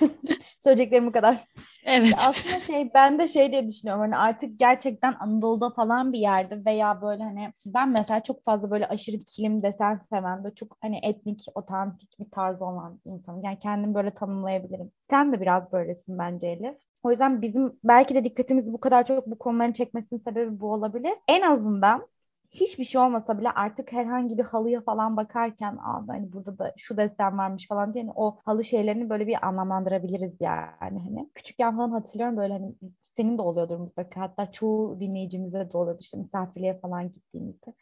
Söyleyeceklerim 0.65 1.07
bu 1.07 1.13
kadar. 1.13 1.49
Evet. 1.85 2.15
Aslında 2.29 2.61
şey 2.61 2.91
ben 2.95 3.19
de 3.19 3.27
şey 3.29 3.53
diye 3.53 3.69
düşünüyorum 3.69 4.03
hani 4.03 4.17
artık 4.17 4.59
gerçekten 4.59 5.17
Anadolu'da 5.21 5.71
falan 5.71 6.13
bir 6.13 6.19
yerde 6.19 6.65
veya 6.65 7.03
böyle 7.03 7.23
hani 7.23 7.53
ben 7.67 7.89
mesela 7.89 8.23
çok 8.23 8.45
fazla 8.45 8.71
böyle 8.71 8.87
aşırı 8.87 9.19
kilim 9.19 9.63
desen 9.63 9.99
seven 9.99 10.45
böyle 10.45 10.55
çok 10.55 10.77
hani 10.81 11.01
etnik, 11.03 11.47
otantik 11.55 12.21
bir 12.21 12.31
tarz 12.31 12.63
olan 12.63 13.01
insanım. 13.05 13.45
Yani 13.45 13.59
kendimi 13.59 13.95
böyle 13.95 14.11
tanımlayabilirim. 14.11 14.93
Sen 15.11 15.33
de 15.33 15.41
biraz 15.41 15.73
böylesin 15.73 16.19
bence 16.19 16.47
Elif. 16.47 16.77
O 17.03 17.11
yüzden 17.11 17.43
bizim 17.43 17.73
belki 17.85 18.15
de 18.15 18.25
dikkatimizi 18.25 18.73
bu 18.73 18.81
kadar 18.81 19.07
çok 19.07 19.27
bu 19.27 19.39
konuların 19.39 19.73
çekmesinin 19.73 20.21
sebebi 20.21 20.61
bu 20.61 20.73
olabilir. 20.73 21.13
En 21.29 21.43
azından 21.43 22.07
hiçbir 22.53 22.85
şey 22.85 23.01
olmasa 23.01 23.39
bile 23.39 23.51
artık 23.51 23.93
herhangi 23.93 24.39
bir 24.39 24.43
halıya 24.43 24.81
falan 24.81 25.17
bakarken 25.17 25.77
Aa, 25.77 26.09
hani 26.09 26.33
burada 26.33 26.59
da 26.59 26.75
şu 26.77 26.97
desen 26.97 27.39
varmış 27.39 27.69
falan 27.69 27.95
diye 27.95 28.05
hani 28.05 28.13
o 28.17 28.39
halı 28.45 28.65
şeylerini 28.65 29.11
böyle 29.11 29.27
bir 29.27 29.47
anlamlandırabiliriz 29.47 30.33
yani 30.41 30.99
hani. 30.99 31.31
Küçükken 31.35 31.77
falan 31.77 31.91
hatırlıyorum 31.91 32.37
böyle 32.37 32.53
hani 32.53 32.75
senin 33.03 33.39
de 33.39 33.43
oluyordur 33.43 33.77
mutlaka. 33.79 34.21
Hatta 34.21 34.53
çoğu 34.53 35.01
dinleyicimize 35.01 35.71
de 35.73 35.79
oluyordu 35.79 35.99
işte 36.03 36.19
misafirliğe 36.19 36.81
falan 36.81 37.11
gittiğimizde. 37.11 37.75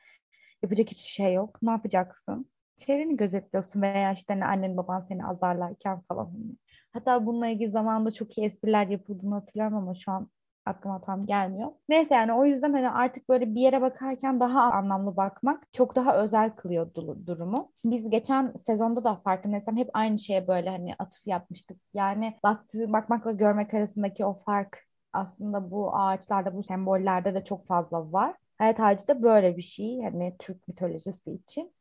Yapacak 0.62 0.88
hiçbir 0.90 1.10
şey 1.12 1.34
yok. 1.34 1.62
Ne 1.62 1.70
yapacaksın? 1.70 2.50
Çevreni 2.76 3.16
gözetliyorsun 3.16 3.82
veya 3.82 4.12
işte 4.12 4.32
hani 4.34 4.44
annen 4.44 4.76
baban 4.76 5.00
seni 5.08 5.26
azarlarken 5.26 6.00
falan 6.00 6.24
hani. 6.24 6.56
hatta 6.92 7.26
bununla 7.26 7.46
ilgili 7.48 7.70
zamanında 7.70 8.10
çok 8.10 8.38
iyi 8.38 8.46
espriler 8.46 8.86
yapıldığını 8.86 9.34
hatırlıyorum 9.34 9.76
ama 9.76 9.94
şu 9.94 10.12
an 10.12 10.28
aklıma 10.70 11.00
tam 11.00 11.26
gelmiyor. 11.26 11.70
Neyse 11.88 12.14
yani 12.14 12.32
o 12.32 12.44
yüzden 12.44 12.72
hani 12.72 12.90
artık 12.90 13.28
böyle 13.28 13.54
bir 13.54 13.60
yere 13.60 13.80
bakarken 13.80 14.40
daha 14.40 14.62
anlamlı 14.62 15.16
bakmak 15.16 15.62
çok 15.72 15.96
daha 15.96 16.16
özel 16.16 16.50
kılıyor 16.50 16.94
durumu. 17.26 17.72
Biz 17.84 18.10
geçen 18.10 18.52
sezonda 18.56 19.04
da 19.04 19.16
farkındaysan 19.16 19.76
hep 19.76 19.90
aynı 19.92 20.18
şeye 20.18 20.48
böyle 20.48 20.70
hani 20.70 20.94
atıf 20.98 21.26
yapmıştık. 21.26 21.80
Yani 21.94 22.38
baktığı, 22.42 22.92
bakmakla 22.92 23.32
görmek 23.32 23.74
arasındaki 23.74 24.24
o 24.24 24.34
fark 24.34 24.86
aslında 25.12 25.70
bu 25.70 25.96
ağaçlarda, 25.96 26.54
bu 26.54 26.62
sembollerde 26.62 27.34
de 27.34 27.44
çok 27.44 27.66
fazla 27.66 28.12
var. 28.12 28.34
Hayat 28.58 28.80
ağacı 28.80 29.08
da 29.08 29.22
böyle 29.22 29.56
bir 29.56 29.62
şey 29.62 29.94
yani 29.94 30.36
Türk 30.38 30.68
mitolojisi 30.68 31.32
için 31.32 31.72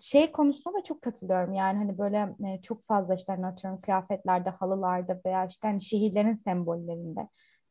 şey 0.00 0.32
konusunda 0.32 0.78
da 0.78 0.82
çok 0.82 1.02
katılıyorum 1.02 1.54
yani 1.54 1.78
hani 1.78 1.98
böyle 1.98 2.34
e, 2.46 2.60
çok 2.60 2.84
fazla 2.84 3.14
işte 3.14 3.32
hani 3.32 3.46
atıyorum 3.46 3.80
kıyafetlerde, 3.80 4.50
halılarda 4.50 5.20
veya 5.26 5.46
işte 5.46 5.68
hani 5.68 5.80
şehirlerin 5.82 6.34
sembollerinde 6.34 7.28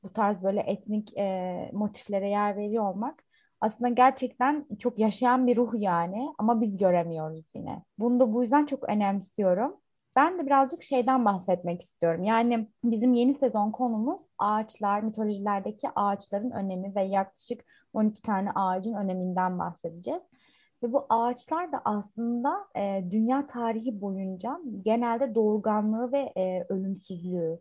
bu 0.10 0.14
tarz 0.14 0.44
böyle 0.44 0.62
etnik 0.62 1.18
e, 1.18 1.70
motiflere 1.74 2.30
yer 2.30 2.58
veriyor 2.58 2.84
olmak 2.94 3.24
aslında 3.62 3.90
gerçekten 3.90 4.66
çok 4.80 5.00
yaşayan 5.00 5.48
bir 5.48 5.56
ruh 5.56 5.74
yani 5.76 6.34
ama 6.38 6.62
biz 6.62 6.78
göremiyoruz 6.78 7.46
yine. 7.56 7.84
Bunu 8.00 8.20
da 8.20 8.34
bu 8.34 8.44
yüzden 8.44 8.66
çok 8.66 8.90
önemsiyorum. 8.90 9.76
Ben 10.16 10.40
de 10.40 10.46
birazcık 10.46 10.84
şeyden 10.84 11.26
bahsetmek 11.26 11.82
istiyorum. 11.82 12.24
Yani 12.24 12.68
bizim 12.84 13.14
yeni 13.14 13.34
sezon 13.34 13.72
konumuz 13.72 14.22
ağaçlar, 14.38 15.02
mitolojilerdeki 15.02 15.90
ağaçların 15.96 16.52
önemi 16.52 16.96
ve 16.96 17.04
yaklaşık 17.04 17.66
12 17.94 18.22
tane 18.22 18.52
ağacın 18.52 18.94
öneminden 18.94 19.60
bahsedeceğiz. 19.60 20.22
Ve 20.84 20.94
bu 20.94 21.06
ağaçlar 21.10 21.72
da 21.72 21.82
aslında 21.86 22.68
e, 22.76 23.04
dünya 23.12 23.48
tarihi 23.48 24.02
boyunca 24.02 24.60
genelde 24.86 25.36
doğurganlığı 25.36 26.12
ve 26.12 26.34
e, 26.38 26.66
ölümsüzlüğü, 26.70 27.60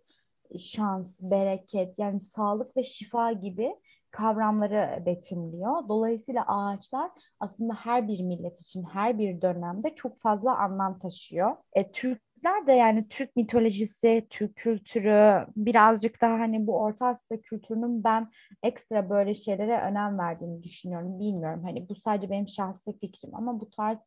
şans, 0.58 1.18
bereket 1.22 1.98
yani 1.98 2.20
sağlık 2.20 2.76
ve 2.76 2.84
şifa 2.84 3.32
gibi 3.32 3.76
kavramları 4.10 5.06
betimliyor. 5.06 5.88
Dolayısıyla 5.88 6.44
ağaçlar 6.46 7.10
aslında 7.40 7.74
her 7.74 8.08
bir 8.08 8.22
millet 8.22 8.60
için 8.60 8.84
her 8.84 9.18
bir 9.18 9.40
dönemde 9.40 9.94
çok 9.94 10.18
fazla 10.18 10.58
anlam 10.58 10.98
taşıyor. 10.98 11.56
E, 11.72 11.90
Türkler 11.92 12.66
de 12.66 12.72
yani 12.72 13.08
Türk 13.08 13.36
mitolojisi, 13.36 14.26
Türk 14.30 14.56
kültürü 14.56 15.46
birazcık 15.56 16.20
daha 16.22 16.32
hani 16.32 16.66
bu 16.66 16.78
Orta 16.78 17.06
Asya 17.06 17.40
kültürünün 17.40 18.04
ben 18.04 18.30
ekstra 18.62 19.10
böyle 19.10 19.34
şeylere 19.34 19.80
önem 19.80 20.18
verdiğini 20.18 20.62
düşünüyorum. 20.62 21.20
Bilmiyorum 21.20 21.62
hani 21.64 21.88
bu 21.88 21.94
sadece 21.94 22.30
benim 22.30 22.48
şahsi 22.48 22.98
fikrim 22.98 23.34
ama 23.34 23.60
bu 23.60 23.70
tarz 23.70 23.98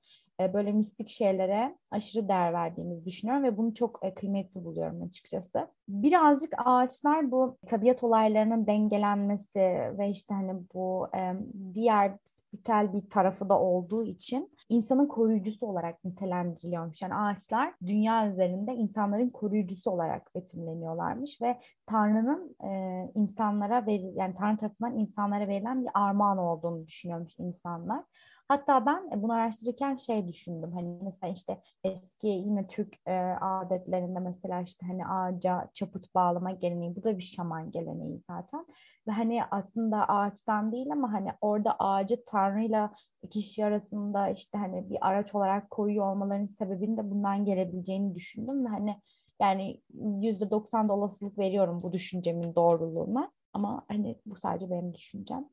böyle 0.54 0.72
mistik 0.72 1.10
şeylere 1.10 1.76
aşırı 1.92 2.30
değer 2.30 2.54
verdiğimizi 2.54 3.06
düşünüyorum 3.06 3.44
ve 3.44 3.58
bunu 3.58 3.74
çok 3.74 4.00
e, 4.02 4.14
kıymetli 4.14 4.64
buluyorum 4.64 5.02
açıkçası. 5.02 5.68
Birazcık 5.88 6.54
ağaçlar 6.58 7.32
bu 7.32 7.58
tabiat 7.68 8.04
olaylarının 8.04 8.68
dengelenmesi 8.68 9.60
ve 9.98 10.10
işte 10.10 10.34
hani 10.34 10.54
bu 10.74 11.08
e, 11.16 11.34
diğer 11.74 12.18
spiritüel 12.26 12.94
bir 12.94 13.10
tarafı 13.10 13.50
da 13.50 13.60
olduğu 13.60 14.04
için 14.04 14.52
insanın 14.70 15.08
koruyucusu 15.08 15.66
olarak 15.66 16.06
nitelendiriliyormuş. 16.06 17.02
Yani 17.02 17.16
ağaçlar 17.16 17.74
dünya 17.86 18.30
üzerinde 18.30 18.74
insanların 18.74 19.30
koruyucusu 19.30 19.92
olarak 19.92 20.36
betimleniyorlarmış 20.36 21.42
ve 21.42 21.60
Tanrı'nın 21.86 22.56
e, 22.64 23.12
insanlara 23.16 23.86
ver, 23.86 24.00
yani 24.16 24.36
Tanrı 24.36 24.58
tarafından 24.58 24.98
insanlara 24.98 25.48
verilen 25.48 25.82
bir 25.82 25.90
armağan 25.94 26.38
olduğunu 26.38 26.88
düşünüyormuş 26.88 27.34
insanlar. 27.40 28.04
Hatta 28.50 28.86
ben 28.86 29.10
e, 29.12 29.22
bunu 29.24 29.34
araştırırken 29.34 29.96
şey 29.96 30.28
düşündüm. 30.28 30.72
Hani 30.72 31.00
mesela 31.04 31.34
işte 31.34 31.62
eski 31.84 32.28
yine 32.28 32.68
Türk 32.68 32.96
e, 33.08 33.14
adetlerinde 33.42 34.20
mesela 34.20 34.62
işte 34.62 34.86
hani 34.88 35.08
ağaca 35.08 35.70
çaput 35.74 36.16
bağlama 36.16 36.52
geleneği. 36.52 36.96
Bu 36.96 37.04
da 37.04 37.18
bir 37.18 37.24
şaman 37.24 37.72
geleneği 37.72 38.20
zaten. 38.28 38.66
Ve 39.08 39.12
hani 39.12 39.42
aslında 39.52 40.08
ağaçtan 40.08 40.72
değil 40.72 40.92
ama 40.92 41.14
hani 41.14 41.30
orada 41.42 41.76
ağacı 41.80 42.24
Tanrı'yla 42.26 42.94
kişi 43.30 43.66
arasında 43.66 44.30
işte 44.30 44.58
hani 44.58 44.90
bir 44.90 44.98
araç 45.02 45.36
olarak 45.36 45.70
koyuyor 45.70 46.12
olmalarının 46.12 46.48
sebebinin 46.48 46.98
de 46.98 47.12
bundan 47.12 47.46
gelebileceğini 47.46 48.16
düşündüm. 48.16 48.66
Ve 48.66 48.70
hani 48.70 49.02
yani 49.42 49.82
yüzde 50.22 50.50
doksan 50.52 50.90
olasılık 50.90 51.38
veriyorum 51.38 51.80
bu 51.84 51.94
düşüncemin 51.94 52.56
doğruluğuna. 52.56 53.32
Ama 53.54 53.86
hani 53.88 54.16
bu 54.26 54.36
sadece 54.36 54.70
benim 54.72 54.94
düşüncem. 54.94 55.46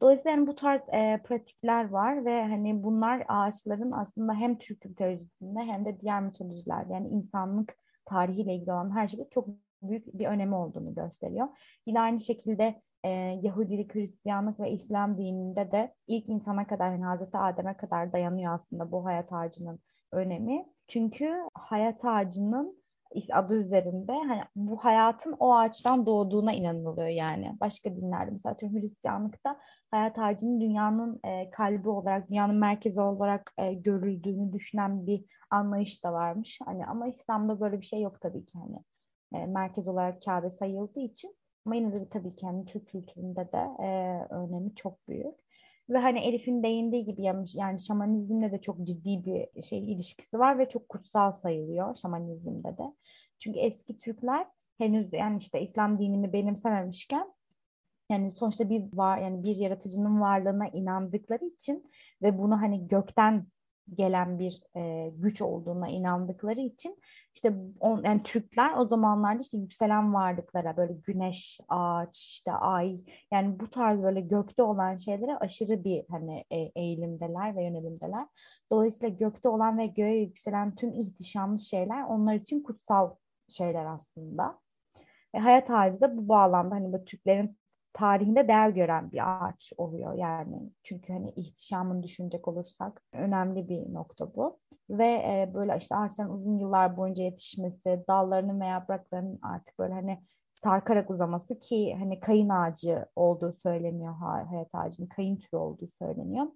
Dolayısıyla 0.00 0.30
yani 0.30 0.46
bu 0.46 0.54
tarz 0.54 0.80
e, 0.92 1.20
pratikler 1.24 1.88
var 1.88 2.24
ve 2.24 2.42
hani 2.42 2.82
bunlar 2.82 3.24
ağaçların 3.28 3.92
aslında 3.92 4.34
hem 4.34 4.58
Türk 4.58 4.84
mitolojisinde 4.84 5.60
hem 5.60 5.84
de 5.84 6.00
diğer 6.00 6.22
mitolojiler 6.22 6.86
yani 6.86 7.08
insanlık 7.08 7.76
tarihiyle 8.04 8.54
ilgili 8.54 8.72
olan 8.72 8.96
her 8.96 9.08
şeyde 9.08 9.28
çok 9.30 9.48
büyük 9.82 10.18
bir 10.18 10.26
önemi 10.26 10.54
olduğunu 10.54 10.94
gösteriyor. 10.94 11.48
Yine 11.86 12.00
aynı 12.00 12.20
şekilde 12.20 12.82
e, 13.04 13.08
Yahudilik, 13.42 13.94
Hristiyanlık 13.94 14.60
ve 14.60 14.70
İslam 14.70 15.18
dininde 15.18 15.72
de 15.72 15.94
ilk 16.06 16.28
insana 16.28 16.66
kadar 16.66 16.92
yani 16.92 17.04
Hazreti 17.04 17.38
Adem'e 17.38 17.76
kadar 17.76 18.12
dayanıyor 18.12 18.54
aslında 18.54 18.92
bu 18.92 19.04
hayat 19.04 19.32
ağacının 19.32 19.80
önemi. 20.12 20.66
Çünkü 20.88 21.34
hayat 21.54 22.04
ağacının 22.04 22.77
adı 23.32 23.54
üzerinde 23.54 24.12
hani 24.12 24.42
bu 24.56 24.76
hayatın 24.76 25.36
o 25.38 25.54
ağaçtan 25.54 26.06
doğduğuna 26.06 26.52
inanılıyor 26.52 27.08
yani. 27.08 27.56
Başka 27.60 27.96
dinlerde 27.96 28.30
mesela 28.30 28.56
Hristiyanlıkta 28.60 29.60
hayat 29.90 30.18
ağacının 30.18 30.60
dünyanın 30.60 31.20
e, 31.24 31.50
kalbi 31.50 31.88
olarak, 31.88 32.30
dünyanın 32.30 32.56
merkezi 32.56 33.00
olarak 33.00 33.52
e, 33.58 33.74
görüldüğünü 33.74 34.52
düşünen 34.52 35.06
bir 35.06 35.24
anlayış 35.50 36.04
da 36.04 36.12
varmış. 36.12 36.58
Hani 36.64 36.86
ama 36.86 37.08
İslam'da 37.08 37.60
böyle 37.60 37.80
bir 37.80 37.86
şey 37.86 38.00
yok 38.00 38.20
tabii 38.20 38.46
ki 38.46 38.58
hani 38.58 38.78
e, 39.34 39.46
merkez 39.46 39.88
olarak 39.88 40.22
Kabe 40.22 40.50
sayıldığı 40.50 41.00
için. 41.00 41.36
Ama 41.66 41.74
yine 41.74 41.92
de 41.92 42.08
tabii 42.08 42.36
ki 42.36 42.46
hani 42.46 42.64
Türk 42.64 42.88
kültüründe 42.88 43.52
de 43.52 43.84
e, 43.84 43.88
önemi 44.34 44.74
çok 44.74 45.08
büyük. 45.08 45.47
Ve 45.90 45.98
hani 45.98 46.18
Elif'in 46.18 46.62
değindiği 46.62 47.04
gibi 47.04 47.22
yani 47.54 47.80
şamanizmle 47.80 48.52
de 48.52 48.60
çok 48.60 48.86
ciddi 48.86 49.24
bir 49.26 49.62
şey 49.62 49.92
ilişkisi 49.92 50.38
var 50.38 50.58
ve 50.58 50.68
çok 50.68 50.88
kutsal 50.88 51.32
sayılıyor 51.32 51.96
şamanizmde 51.96 52.78
de. 52.78 52.94
Çünkü 53.38 53.58
eski 53.58 53.98
Türkler 53.98 54.46
henüz 54.78 55.12
yani 55.12 55.38
işte 55.38 55.62
İslam 55.62 55.98
dinini 55.98 56.32
benimsememişken 56.32 57.32
Yani 58.10 58.30
sonuçta 58.30 58.70
bir 58.70 58.82
var 58.94 59.18
yani 59.18 59.42
bir 59.42 59.56
yaratıcının 59.56 60.20
varlığına 60.20 60.68
inandıkları 60.68 61.44
için 61.44 61.90
ve 62.22 62.38
bunu 62.38 62.60
hani 62.62 62.88
gökten 62.88 63.46
gelen 63.94 64.38
bir 64.38 64.62
e, 64.76 65.10
güç 65.16 65.42
olduğuna 65.42 65.88
inandıkları 65.88 66.60
için 66.60 66.98
işte 67.34 67.54
on, 67.80 68.02
yani 68.02 68.22
Türkler 68.22 68.76
o 68.76 68.86
zamanlarda 68.86 69.40
işte 69.40 69.58
yükselen 69.58 70.14
varlıklara 70.14 70.76
böyle 70.76 70.92
güneş, 70.92 71.60
ağaç, 71.68 72.18
işte 72.18 72.52
ay 72.52 73.00
yani 73.32 73.60
bu 73.60 73.70
tarz 73.70 74.02
böyle 74.02 74.20
gökte 74.20 74.62
olan 74.62 74.96
şeylere 74.96 75.36
aşırı 75.36 75.84
bir 75.84 76.04
hani 76.10 76.44
e, 76.50 76.56
eğilimdeler 76.56 77.56
ve 77.56 77.64
yönelimdeler. 77.64 78.26
Dolayısıyla 78.72 79.16
gökte 79.16 79.48
olan 79.48 79.78
ve 79.78 79.86
göğe 79.86 80.16
yükselen 80.16 80.74
tüm 80.74 80.92
ihtişamlı 80.92 81.58
şeyler 81.58 82.02
onlar 82.02 82.34
için 82.34 82.62
kutsal 82.62 83.10
şeyler 83.48 83.84
aslında. 83.84 84.58
E, 85.34 85.38
hayat 85.38 85.70
ağacı 85.70 86.00
da 86.00 86.16
bu 86.16 86.28
bağlamda 86.28 86.74
hani 86.74 86.92
bu 86.92 87.04
Türklerin 87.04 87.58
tarihinde 87.92 88.48
değer 88.48 88.68
gören 88.70 89.12
bir 89.12 89.46
ağaç 89.46 89.72
oluyor 89.76 90.14
yani. 90.14 90.70
Çünkü 90.82 91.12
hani 91.12 91.30
ihtişamını 91.30 92.02
düşünecek 92.02 92.48
olursak 92.48 93.02
önemli 93.12 93.68
bir 93.68 93.94
nokta 93.94 94.34
bu. 94.34 94.58
Ve 94.90 95.06
e, 95.06 95.50
böyle 95.54 95.76
işte 95.80 95.96
ağaçların 95.96 96.30
uzun 96.30 96.58
yıllar 96.58 96.96
boyunca 96.96 97.24
yetişmesi, 97.24 98.04
dallarının 98.08 98.60
ve 98.60 98.66
yapraklarının 98.66 99.38
artık 99.42 99.78
böyle 99.78 99.94
hani 99.94 100.18
sarkarak 100.52 101.10
uzaması 101.10 101.58
ki 101.58 101.96
hani 101.98 102.20
kayın 102.20 102.48
ağacı 102.48 103.06
olduğu 103.16 103.52
söyleniyor 103.52 104.14
hayat 104.48 104.68
ağacının 104.72 105.08
kayın 105.08 105.36
türü 105.36 105.56
olduğu 105.56 105.88
söyleniyor. 105.98 106.46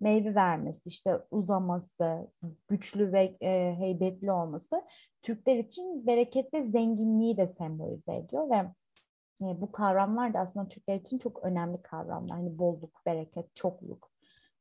Meyve 0.00 0.34
vermesi, 0.34 0.80
işte 0.84 1.18
uzaması, 1.30 2.30
güçlü 2.68 3.12
ve 3.12 3.36
e, 3.40 3.74
heybetli 3.78 4.32
olması 4.32 4.82
Türkler 5.22 5.56
için 5.56 6.06
bereket 6.06 6.54
ve 6.54 6.64
zenginliği 6.64 7.36
de 7.36 7.48
sembolize 7.48 8.16
ediyor 8.16 8.50
ve 8.50 8.72
e, 9.40 9.44
bu 9.60 9.72
kavramlar 9.72 10.34
da 10.34 10.38
aslında 10.38 10.68
Türkler 10.68 10.96
için 10.96 11.18
çok 11.18 11.44
önemli 11.44 11.82
kavramlar. 11.82 12.38
Hani 12.38 12.58
bolluk, 12.58 13.02
bereket, 13.06 13.54
çokluk. 13.54 14.10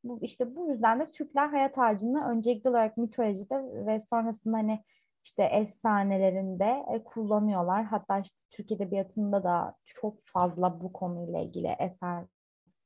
Bu, 0.03 0.19
işte 0.21 0.55
bu 0.55 0.69
yüzden 0.69 0.99
de 0.99 1.05
Türkler 1.11 1.47
hayat 1.47 1.77
ağacını 1.77 2.27
öncelikli 2.27 2.69
olarak 2.69 2.97
mitolojide 2.97 3.85
ve 3.85 3.99
sonrasında 3.99 4.57
hani 4.57 4.83
işte 5.23 5.43
efsanelerinde 5.43 6.85
e, 6.93 7.03
kullanıyorlar. 7.03 7.83
Hatta 7.85 8.19
işte 8.19 8.37
Türk 8.51 8.71
Edebiyatı'nda 8.71 9.43
da 9.43 9.75
çok 9.83 10.21
fazla 10.21 10.81
bu 10.81 10.93
konuyla 10.93 11.39
ilgili 11.39 11.75
eser 11.79 12.25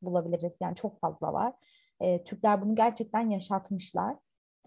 bulabiliriz. 0.02 0.54
Yani 0.60 0.76
çok 0.76 1.00
fazla 1.00 1.34
var. 1.34 1.54
E, 2.00 2.24
Türkler 2.24 2.62
bunu 2.62 2.76
gerçekten 2.76 3.30
yaşatmışlar 3.30 4.16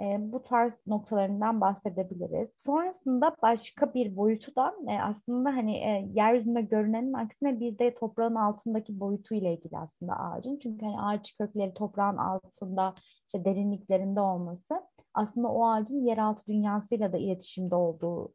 e, 0.00 0.32
bu 0.32 0.42
tarz 0.42 0.82
noktalarından 0.86 1.60
bahsedebiliriz. 1.60 2.48
Sonrasında 2.56 3.36
başka 3.42 3.94
bir 3.94 4.16
boyutu 4.16 4.56
da 4.56 4.74
e, 4.88 5.02
aslında 5.02 5.50
hani 5.50 5.76
e, 5.76 6.08
yeryüzünde 6.14 6.60
görünenin 6.60 7.12
aksine 7.12 7.60
bir 7.60 7.78
de 7.78 7.94
toprağın 7.94 8.34
altındaki 8.34 9.00
boyutu 9.00 9.34
ile 9.34 9.54
ilgili 9.54 9.78
aslında 9.78 10.12
ağacın. 10.12 10.58
Çünkü 10.62 10.86
hani 10.86 11.00
ağaç 11.00 11.34
kökleri 11.38 11.74
toprağın 11.74 12.16
altında 12.16 12.94
işte 13.28 13.44
derinliklerinde 13.44 14.20
olması 14.20 14.82
aslında 15.14 15.48
o 15.48 15.66
ağacın 15.66 16.04
yeraltı 16.04 16.46
dünyasıyla 16.46 17.12
da 17.12 17.18
iletişimde 17.18 17.74
olduğu 17.74 18.32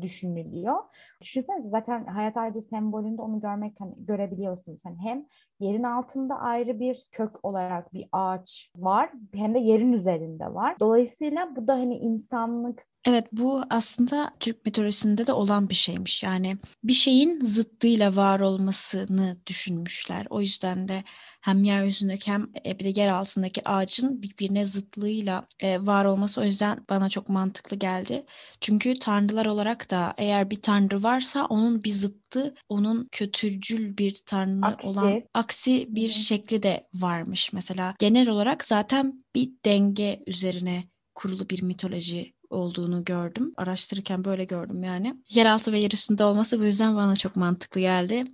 düşünülüyor. 0.00 0.76
Düşünsenize 1.22 1.68
zaten 1.68 2.04
hayat 2.04 2.36
ağacı 2.36 2.62
sembolünde 2.62 3.22
onu 3.22 3.40
görmek 3.40 3.80
hani 3.80 3.94
görebiliyorsunuz. 3.98 4.80
Hani 4.84 4.96
hem 4.98 5.26
yerin 5.60 5.82
altında 5.82 6.38
ayrı 6.38 6.80
bir 6.80 7.08
kök 7.12 7.44
olarak 7.44 7.94
bir 7.94 8.08
ağaç 8.12 8.70
var 8.76 9.12
hem 9.34 9.54
de 9.54 9.58
yerin 9.58 9.92
üzerinde 9.92 10.54
var. 10.54 10.76
Dolayısıyla 10.80 11.56
bu 11.56 11.66
da 11.66 11.74
hani 11.74 11.98
insanlık 11.98 12.86
Evet 13.06 13.24
bu 13.32 13.62
aslında 13.70 14.30
Türk 14.40 14.66
mitolojisinde 14.66 15.26
de 15.26 15.32
olan 15.32 15.68
bir 15.68 15.74
şeymiş. 15.74 16.22
Yani 16.22 16.56
bir 16.84 16.92
şeyin 16.92 17.40
zıttıyla 17.44 18.16
var 18.16 18.40
olmasını 18.40 19.36
düşünmüşler. 19.46 20.26
O 20.30 20.40
yüzden 20.40 20.88
de 20.88 21.04
hem 21.40 21.64
yeryüzündeki 21.64 22.32
hem 22.32 22.50
e, 22.66 22.78
bir 22.78 22.84
de 22.84 23.00
yer 23.00 23.08
altındaki 23.08 23.68
ağacın 23.68 24.22
birbirine 24.22 24.64
zıtlığıyla 24.64 25.48
e, 25.60 25.86
var 25.86 26.04
olması 26.04 26.40
o 26.40 26.44
yüzden 26.44 26.84
bana 26.90 27.08
çok 27.08 27.28
mantıklı 27.28 27.76
geldi. 27.76 28.24
Çünkü 28.60 28.94
tanrılar 28.94 29.46
olarak 29.46 29.90
da 29.90 30.14
eğer 30.16 30.50
bir 30.50 30.62
tanrı 30.62 31.02
varsa 31.02 31.46
onun 31.46 31.84
bir 31.84 31.90
zıttı, 31.90 32.54
onun 32.68 33.08
kötücül 33.12 33.98
bir 33.98 34.22
tanrı 34.26 34.66
aksi. 34.66 34.88
olan 34.88 35.22
aksi 35.34 35.86
bir 35.88 36.08
şekli 36.08 36.62
de 36.62 36.86
varmış. 36.94 37.52
Mesela 37.52 37.94
genel 37.98 38.28
olarak 38.28 38.64
zaten 38.64 39.24
bir 39.34 39.50
denge 39.64 40.20
üzerine 40.26 40.84
kurulu 41.16 41.50
bir 41.50 41.62
mitoloji 41.62 42.35
olduğunu 42.50 43.04
gördüm. 43.04 43.54
Araştırırken 43.56 44.24
böyle 44.24 44.44
gördüm 44.44 44.82
yani. 44.82 45.14
Yeraltı 45.28 45.72
ve 45.72 45.78
yer 45.78 45.90
üstünde 45.90 46.24
olması 46.24 46.60
bu 46.60 46.64
yüzden 46.64 46.96
bana 46.96 47.16
çok 47.16 47.36
mantıklı 47.36 47.80
geldi. 47.80 48.24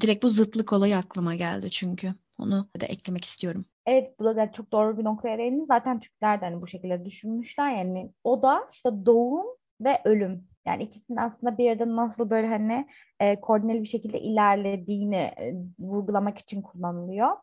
Direkt 0.00 0.24
bu 0.24 0.28
zıtlık 0.28 0.72
olayı 0.72 0.96
aklıma 0.96 1.34
geldi 1.34 1.70
çünkü. 1.70 2.14
Onu 2.38 2.68
da 2.80 2.86
eklemek 2.86 3.24
istiyorum. 3.24 3.64
Evet 3.86 4.18
bu 4.18 4.24
da 4.24 4.52
çok 4.52 4.72
doğru 4.72 4.98
bir 4.98 5.04
noktaya 5.04 5.38
değindin. 5.38 5.64
Zaten 5.64 6.00
Türkler 6.00 6.40
de 6.40 6.44
hani 6.44 6.62
bu 6.62 6.66
şekilde 6.66 7.04
düşünmüşler. 7.04 7.76
Yani 7.76 8.12
o 8.24 8.42
da 8.42 8.68
işte 8.72 8.90
doğum 9.06 9.46
ve 9.80 10.00
ölüm. 10.04 10.44
Yani 10.66 10.82
ikisinin 10.82 11.18
aslında 11.18 11.58
bir 11.58 11.70
arada 11.70 11.96
nasıl 11.96 12.30
böyle 12.30 12.46
hani 12.46 12.86
e, 13.20 13.40
koordineli 13.40 13.82
bir 13.82 13.88
şekilde 13.88 14.20
ilerlediğini 14.20 15.16
e, 15.16 15.54
vurgulamak 15.78 16.38
için 16.38 16.62
kullanılıyor. 16.62 17.36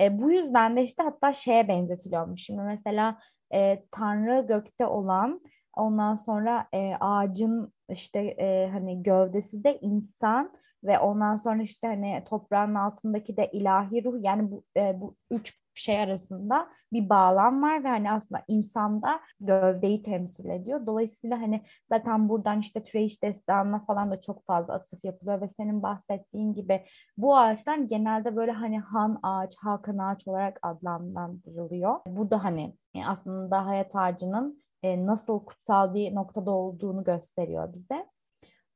E, 0.00 0.22
bu 0.22 0.30
yüzden 0.30 0.76
de 0.76 0.84
işte 0.84 1.02
hatta 1.02 1.32
şeye 1.32 1.68
benzetiliyormuş. 1.68 2.42
Şimdi 2.42 2.62
mesela 2.62 3.18
e, 3.54 3.84
Tanrı 3.90 4.46
gökte 4.46 4.86
olan 4.86 5.40
Ondan 5.76 6.16
sonra 6.16 6.66
e, 6.74 6.94
ağacın 7.00 7.72
işte 7.88 8.20
e, 8.20 8.70
hani 8.72 9.02
gövdesi 9.02 9.64
de 9.64 9.78
insan 9.80 10.52
ve 10.84 10.98
ondan 10.98 11.36
sonra 11.36 11.62
işte 11.62 11.86
hani 11.86 12.24
toprağın 12.28 12.74
altındaki 12.74 13.36
de 13.36 13.50
ilahi 13.52 14.04
ruh 14.04 14.22
yani 14.22 14.50
bu 14.50 14.64
e, 14.76 15.00
bu 15.00 15.16
üç 15.30 15.60
şey 15.74 16.00
arasında 16.00 16.68
bir 16.92 17.08
bağlam 17.08 17.62
var 17.62 17.84
ve 17.84 17.88
hani 17.88 18.12
aslında 18.12 18.42
insanda 18.48 19.20
gövdeyi 19.40 20.02
temsil 20.02 20.48
ediyor. 20.48 20.86
Dolayısıyla 20.86 21.40
hani 21.40 21.62
zaten 21.88 22.28
buradan 22.28 22.60
işte 22.60 22.84
Türeyiş 22.84 23.22
destanına 23.22 23.84
falan 23.84 24.10
da 24.10 24.20
çok 24.20 24.46
fazla 24.46 24.74
atıf 24.74 25.04
yapılıyor 25.04 25.40
ve 25.40 25.48
senin 25.48 25.82
bahsettiğin 25.82 26.54
gibi 26.54 26.84
bu 27.16 27.36
ağaçlar 27.36 27.76
genelde 27.76 28.36
böyle 28.36 28.52
hani 28.52 28.80
han 28.80 29.20
ağaç, 29.22 29.56
hakan 29.56 29.98
ağaç 29.98 30.28
olarak 30.28 30.58
adlandırılıyor. 30.62 32.00
Bu 32.06 32.30
da 32.30 32.44
hani 32.44 32.76
aslında 33.06 33.66
hayat 33.66 33.96
ağacının 33.96 34.62
e, 34.82 35.06
nasıl 35.06 35.44
kutsal 35.44 35.94
bir 35.94 36.14
noktada 36.14 36.50
olduğunu 36.50 37.04
gösteriyor 37.04 37.74
bize. 37.74 38.06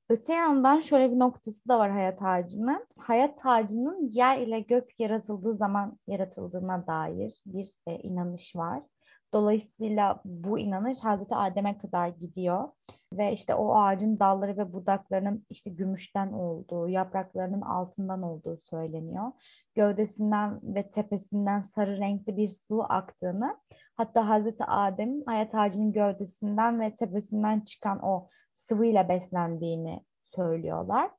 Öte 0.08 0.34
yandan 0.34 0.80
şöyle 0.80 1.12
bir 1.12 1.18
noktası 1.18 1.68
da 1.68 1.78
var 1.78 1.90
hayat 1.90 2.22
ağacının. 2.22 2.86
Hayat 2.98 3.46
ağacının 3.46 4.10
yer 4.12 4.38
ile 4.38 4.60
gök 4.60 5.00
yaratıldığı 5.00 5.56
zaman 5.56 5.98
yaratıldığına 6.06 6.86
dair 6.86 7.42
bir 7.46 7.66
e, 7.86 7.96
inanış 7.98 8.56
var. 8.56 8.82
Dolayısıyla 9.34 10.20
bu 10.24 10.58
inanış 10.58 11.04
Hazreti 11.04 11.34
Adem'e 11.34 11.78
kadar 11.78 12.08
gidiyor 12.08 12.68
ve 13.12 13.32
işte 13.32 13.54
o 13.54 13.74
ağacın 13.76 14.18
dalları 14.18 14.56
ve 14.56 14.72
budaklarının 14.72 15.46
işte 15.50 15.70
gümüşten 15.70 16.32
olduğu, 16.32 16.88
yapraklarının 16.88 17.60
altından 17.60 18.22
olduğu 18.22 18.56
söyleniyor. 18.56 19.32
Gövdesinden 19.74 20.60
ve 20.62 20.90
tepesinden 20.90 21.62
sarı 21.62 21.98
renkli 21.98 22.36
bir 22.36 22.46
sıvı 22.46 22.84
aktığını, 22.84 23.56
hatta 23.96 24.28
Hazreti 24.28 24.64
Adem'in 24.64 25.24
hayat 25.26 25.54
ağacının 25.54 25.92
gövdesinden 25.92 26.80
ve 26.80 26.94
tepesinden 26.96 27.60
çıkan 27.60 28.04
o 28.04 28.28
sıvıyla 28.54 29.08
beslendiğini 29.08 30.00
söylüyorlar. 30.24 31.10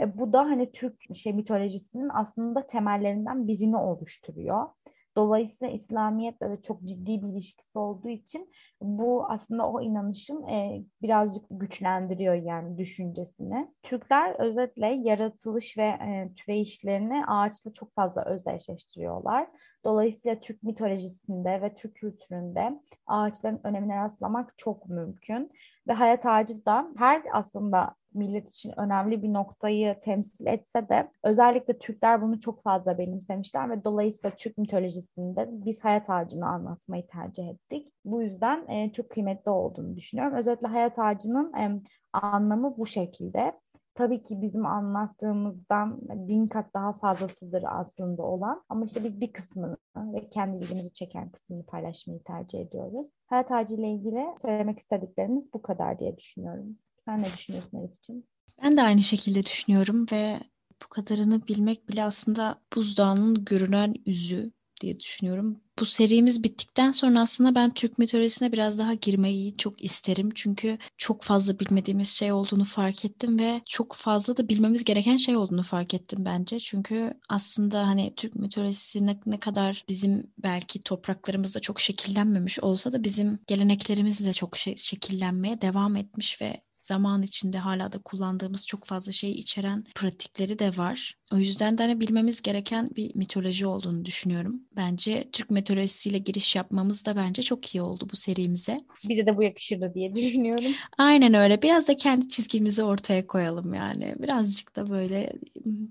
E, 0.00 0.18
bu 0.18 0.32
da 0.32 0.40
hani 0.40 0.72
Türk 0.72 1.16
şey 1.16 1.32
mitolojisinin 1.32 2.10
aslında 2.14 2.66
temellerinden 2.66 3.48
birini 3.48 3.76
oluşturuyor. 3.76 4.68
Dolayısıyla 5.16 5.74
İslamiyetle 5.74 6.50
de 6.50 6.62
çok 6.62 6.84
ciddi 6.84 7.22
bir 7.22 7.28
ilişkisi 7.28 7.78
olduğu 7.78 8.08
için 8.08 8.50
bu 8.80 9.26
aslında 9.30 9.68
o 9.68 9.80
inanışın 9.82 10.42
e, 10.42 10.84
birazcık 11.02 11.44
güçlendiriyor 11.50 12.34
yani 12.34 12.78
düşüncesini. 12.78 13.68
Türkler 13.82 14.40
özetle 14.40 14.86
yaratılış 14.86 15.78
ve 15.78 15.86
e, 15.86 16.30
türeyişlerini 16.36 17.26
ağaçla 17.26 17.72
çok 17.72 17.94
fazla 17.94 18.24
özdeşleştiriyorlar. 18.24 19.48
Dolayısıyla 19.84 20.40
Türk 20.40 20.62
mitolojisinde 20.62 21.62
ve 21.62 21.74
Türk 21.74 21.94
kültüründe 21.94 22.80
ağaçların 23.06 23.60
önemine 23.64 23.96
rastlamak 23.96 24.58
çok 24.58 24.88
mümkün. 24.88 25.50
Ve 25.88 25.92
hayat 25.92 26.26
ağacı 26.26 26.66
da 26.66 26.88
her 26.96 27.22
aslında 27.32 27.94
millet 28.14 28.48
için 28.48 28.72
önemli 28.76 29.22
bir 29.22 29.32
noktayı 29.32 30.00
temsil 30.00 30.46
etse 30.46 30.88
de 30.88 31.10
özellikle 31.24 31.78
Türkler 31.78 32.22
bunu 32.22 32.40
çok 32.40 32.62
fazla 32.62 32.98
benimsemişler 32.98 33.70
ve 33.70 33.84
dolayısıyla 33.84 34.36
Türk 34.36 34.58
mitolojisinde 34.58 35.48
biz 35.50 35.84
hayat 35.84 36.10
ağacını 36.10 36.46
anlatmayı 36.46 37.06
tercih 37.06 37.48
ettik. 37.48 37.92
Bu 38.04 38.22
yüzden 38.22 38.68
e, 38.68 38.92
çok 38.92 39.10
kıymetli 39.10 39.50
olduğunu 39.50 39.96
düşünüyorum. 39.96 40.36
Özellikle 40.36 40.68
hayat 40.68 40.98
ağacının 40.98 41.52
e, 41.52 41.82
anlamı 42.12 42.78
bu 42.78 42.86
şekilde. 42.86 43.52
Tabii 43.94 44.22
ki 44.22 44.42
bizim 44.42 44.66
anlattığımızdan 44.66 45.98
bin 46.02 46.46
kat 46.46 46.74
daha 46.74 46.92
fazlasıdır 46.92 47.64
aslında 47.66 48.22
olan. 48.22 48.62
Ama 48.68 48.84
işte 48.84 49.04
biz 49.04 49.20
bir 49.20 49.32
kısmını 49.32 49.76
ve 49.96 50.28
kendi 50.28 50.56
ilgimizi 50.56 50.92
çeken 50.92 51.30
kısmını 51.30 51.66
paylaşmayı 51.66 52.22
tercih 52.22 52.60
ediyoruz. 52.60 53.06
Hayat 53.26 53.50
ağacı 53.50 53.74
ile 53.74 53.90
ilgili 53.90 54.24
söylemek 54.42 54.78
istediklerimiz 54.78 55.52
bu 55.54 55.62
kadar 55.62 55.98
diye 55.98 56.16
düşünüyorum. 56.16 56.78
Sen 57.04 57.22
ne 57.22 57.26
düşünüyorsun 57.32 57.78
Elif'ciğim? 57.78 58.24
Ben 58.62 58.76
de 58.76 58.82
aynı 58.82 59.02
şekilde 59.02 59.42
düşünüyorum 59.42 60.06
ve 60.12 60.40
Bu 60.84 60.88
kadarını 60.88 61.48
bilmek 61.48 61.88
bile 61.88 62.04
aslında 62.04 62.60
buzdağının 62.76 63.44
görünen 63.44 63.94
yüzü 64.06 64.52
diye 64.80 65.00
düşünüyorum. 65.00 65.60
Bu 65.80 65.86
serimiz 65.86 66.44
bittikten 66.44 66.92
sonra 66.92 67.20
aslında 67.20 67.54
ben 67.54 67.74
Türk 67.74 67.98
mitolojisine 67.98 68.52
biraz 68.52 68.78
daha 68.78 68.94
girmeyi 68.94 69.56
çok 69.56 69.84
isterim. 69.84 70.30
Çünkü 70.34 70.78
çok 70.96 71.22
fazla 71.22 71.58
bilmediğimiz 71.58 72.08
şey 72.08 72.32
olduğunu 72.32 72.64
fark 72.64 73.04
ettim 73.04 73.38
ve 73.38 73.60
çok 73.66 73.94
fazla 73.94 74.36
da 74.36 74.48
bilmemiz 74.48 74.84
gereken 74.84 75.16
şey 75.16 75.36
olduğunu 75.36 75.62
fark 75.62 75.94
ettim 75.94 76.24
bence. 76.24 76.58
Çünkü 76.60 77.14
aslında 77.28 77.86
hani 77.86 78.14
Türk 78.16 78.34
mitolojisi 78.34 79.06
ne, 79.06 79.20
ne 79.26 79.40
kadar 79.40 79.84
bizim 79.88 80.32
belki 80.38 80.82
topraklarımızda 80.82 81.60
çok 81.60 81.80
şekillenmemiş 81.80 82.60
olsa 82.60 82.92
da 82.92 83.04
bizim 83.04 83.38
geleneklerimiz 83.46 84.26
de 84.26 84.32
çok 84.32 84.56
şey, 84.56 84.76
şekillenmeye 84.76 85.60
devam 85.60 85.96
etmiş 85.96 86.40
ve 86.40 86.60
zaman 86.84 87.22
içinde 87.22 87.58
hala 87.58 87.92
da 87.92 87.98
kullandığımız 87.98 88.66
çok 88.66 88.84
fazla 88.84 89.12
şeyi 89.12 89.34
içeren 89.34 89.84
pratikleri 89.94 90.58
de 90.58 90.76
var. 90.76 91.14
O 91.32 91.36
yüzden 91.36 91.78
de 91.78 91.82
hani 91.82 92.00
bilmemiz 92.00 92.42
gereken 92.42 92.88
bir 92.96 93.10
mitoloji 93.14 93.66
olduğunu 93.66 94.04
düşünüyorum. 94.04 94.60
Bence 94.76 95.28
Türk 95.32 95.50
mitolojisiyle 95.50 96.18
giriş 96.18 96.56
yapmamız 96.56 97.06
da 97.06 97.16
bence 97.16 97.42
çok 97.42 97.74
iyi 97.74 97.82
oldu 97.82 98.08
bu 98.12 98.16
serimize. 98.16 98.80
Bize 99.08 99.26
de 99.26 99.36
bu 99.36 99.42
yakışırdı 99.42 99.92
diye 99.94 100.14
düşünüyorum. 100.14 100.72
Aynen 100.98 101.34
öyle. 101.34 101.62
Biraz 101.62 101.88
da 101.88 101.96
kendi 101.96 102.28
çizgimizi 102.28 102.82
ortaya 102.82 103.26
koyalım 103.26 103.74
yani. 103.74 104.14
Birazcık 104.18 104.76
da 104.76 104.90
böyle 104.90 105.32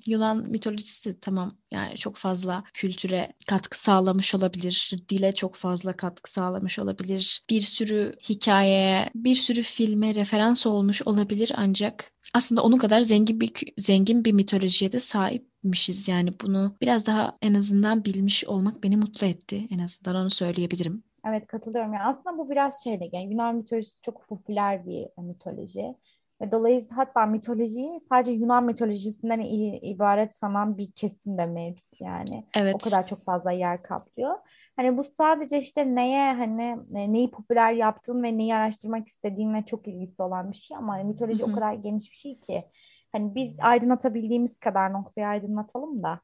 Yunan 0.08 0.38
mitolojisi 0.50 1.20
tamam 1.22 1.58
yani 1.72 1.98
çok 1.98 2.16
fazla 2.16 2.64
kültüre 2.74 3.34
katkı 3.48 3.80
sağlamış 3.80 4.36
olabilir. 4.36 4.92
Dile 5.10 5.36
çok 5.36 5.56
fazla 5.56 5.94
katkı 5.94 6.32
sağlamış 6.32 6.80
olabilir. 6.80 7.42
Bir 7.50 7.62
sürü 7.62 8.14
hikayeye, 8.30 9.10
bir 9.16 9.36
sürü 9.36 9.62
filme 9.62 10.16
referans 10.16 10.66
olmuş 10.66 10.83
olabilir 11.06 11.52
ancak 11.56 12.12
aslında 12.34 12.64
onun 12.64 12.78
kadar 12.78 13.02
zengin 13.02 13.40
bir 13.40 13.52
zengin 13.78 14.26
bir 14.26 14.32
mitolojiye 14.32 14.92
de 14.92 15.00
sahipmişiz. 15.00 16.08
Yani 16.08 16.34
bunu 16.44 16.78
biraz 16.82 17.08
daha 17.08 17.38
en 17.42 17.54
azından 17.54 18.06
bilmiş 18.06 18.46
olmak 18.46 18.84
beni 18.84 18.98
mutlu 18.98 19.28
etti. 19.28 19.68
En 19.72 19.80
azından 19.80 20.16
onu 20.16 20.30
söyleyebilirim. 20.30 21.04
Evet 21.28 21.48
katılıyorum. 21.48 21.94
Yani 21.94 22.04
aslında 22.04 22.38
bu 22.38 22.50
biraz 22.50 22.84
şeyle 22.84 23.10
yani 23.12 23.32
Yunan 23.32 23.56
mitolojisi 23.56 24.02
çok 24.02 24.28
popüler 24.28 24.86
bir 24.86 25.08
mitoloji. 25.18 25.96
Ve 26.42 26.52
dolayısıyla 26.52 26.98
hatta 26.98 27.26
mitolojiyi 27.26 28.00
sadece 28.00 28.32
Yunan 28.32 28.66
mitolojisinden 28.66 29.40
ibaret 29.82 30.34
sanan 30.34 30.78
bir 30.78 30.92
kesim 30.92 31.38
de 31.38 31.46
mevcut 31.46 32.02
yani. 32.02 32.46
Evet. 32.56 32.76
O 32.76 32.78
kadar 32.78 33.08
çok 33.08 33.24
fazla 33.24 33.52
yer 33.52 33.84
kaplıyor. 33.84 34.36
Hani 34.76 34.98
bu 34.98 35.04
sadece 35.18 35.60
işte 35.60 35.96
neye 35.96 36.34
hani 36.34 36.78
e, 36.96 37.14
neyi 37.14 37.32
popüler 37.32 37.74
yaptığın 37.74 38.24
ve 38.24 38.38
neyi 38.38 38.56
araştırmak 38.56 39.08
istediğinle 39.08 39.66
çok 39.66 39.88
ilgisi 39.88 40.22
olan 40.22 40.52
bir 40.52 40.58
şey 40.58 40.78
ama 40.78 40.94
hani 40.94 41.04
mitoloji 41.04 41.44
Hı-hı. 41.44 41.52
o 41.52 41.56
kadar 41.56 41.74
geniş 41.74 42.12
bir 42.12 42.18
şey 42.18 42.40
ki 42.40 42.66
hani 43.12 43.36
biz 43.36 43.58
aydınlatabildiğimiz 43.60 44.58
kadar 44.58 44.94
noktayı 44.94 45.28
aydınlatalım 45.28 46.04
da 46.04 46.20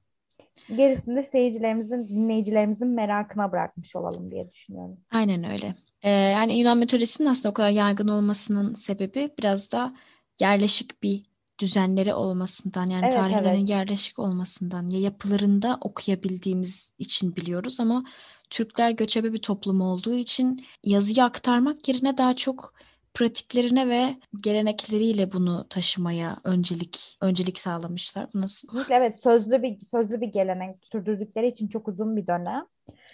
gerisinde 0.76 1.24
seyircilerimizin, 1.24 2.08
dinleyicilerimizin 2.10 2.88
merakına 2.88 3.52
bırakmış 3.52 3.96
olalım 3.96 4.32
diye 4.32 4.52
düşünüyorum. 4.52 4.98
Aynen 5.12 5.52
öyle. 5.52 5.76
Ee, 6.02 6.10
yani 6.10 6.58
Yunan 6.58 6.78
mitolojisinin 6.78 7.30
aslında 7.30 7.50
o 7.50 7.54
kadar 7.54 7.70
yaygın 7.70 8.08
olmasının 8.08 8.74
sebebi 8.74 9.30
biraz 9.40 9.72
da 9.72 9.94
yerleşik 10.42 11.04
bir 11.04 11.24
düzenleri 11.60 12.14
olmasından 12.14 12.88
yani 12.88 13.04
evet, 13.04 13.14
tarihlerin 13.14 13.58
evet. 13.58 13.70
yerleşik 13.70 14.20
olmasından 14.20 14.90
ya 14.90 15.00
yapılarında 15.00 15.78
okuyabildiğimiz 15.82 16.94
için 16.98 17.36
biliyoruz 17.36 17.80
ama 17.80 18.04
Türkler 18.50 18.92
göçebe 18.92 19.34
bir 19.34 19.42
toplum 19.42 19.82
olduğu 19.82 20.16
için 20.16 20.66
yazıyı 20.84 21.24
aktarmak 21.24 21.88
yerine 21.88 22.18
daha 22.18 22.36
çok 22.36 22.74
pratiklerine 23.14 23.90
ve 23.90 24.16
gelenekleriyle 24.44 25.32
bunu 25.32 25.68
taşımaya 25.70 26.38
öncelik 26.44 27.18
öncelik 27.22 27.58
sağlamışlar. 27.58 28.28
Bu 28.34 28.42
nasıl? 28.42 28.84
Evet, 28.90 29.20
sözlü 29.20 29.64
bir 29.64 29.78
sözlü 29.80 30.22
bir 30.22 30.28
gelenek 30.28 30.76
sürdürdükleri 30.92 31.48
için 31.48 31.68
çok 31.68 31.88
uzun 31.88 32.16
bir 32.16 32.28
dönem. 32.28 32.66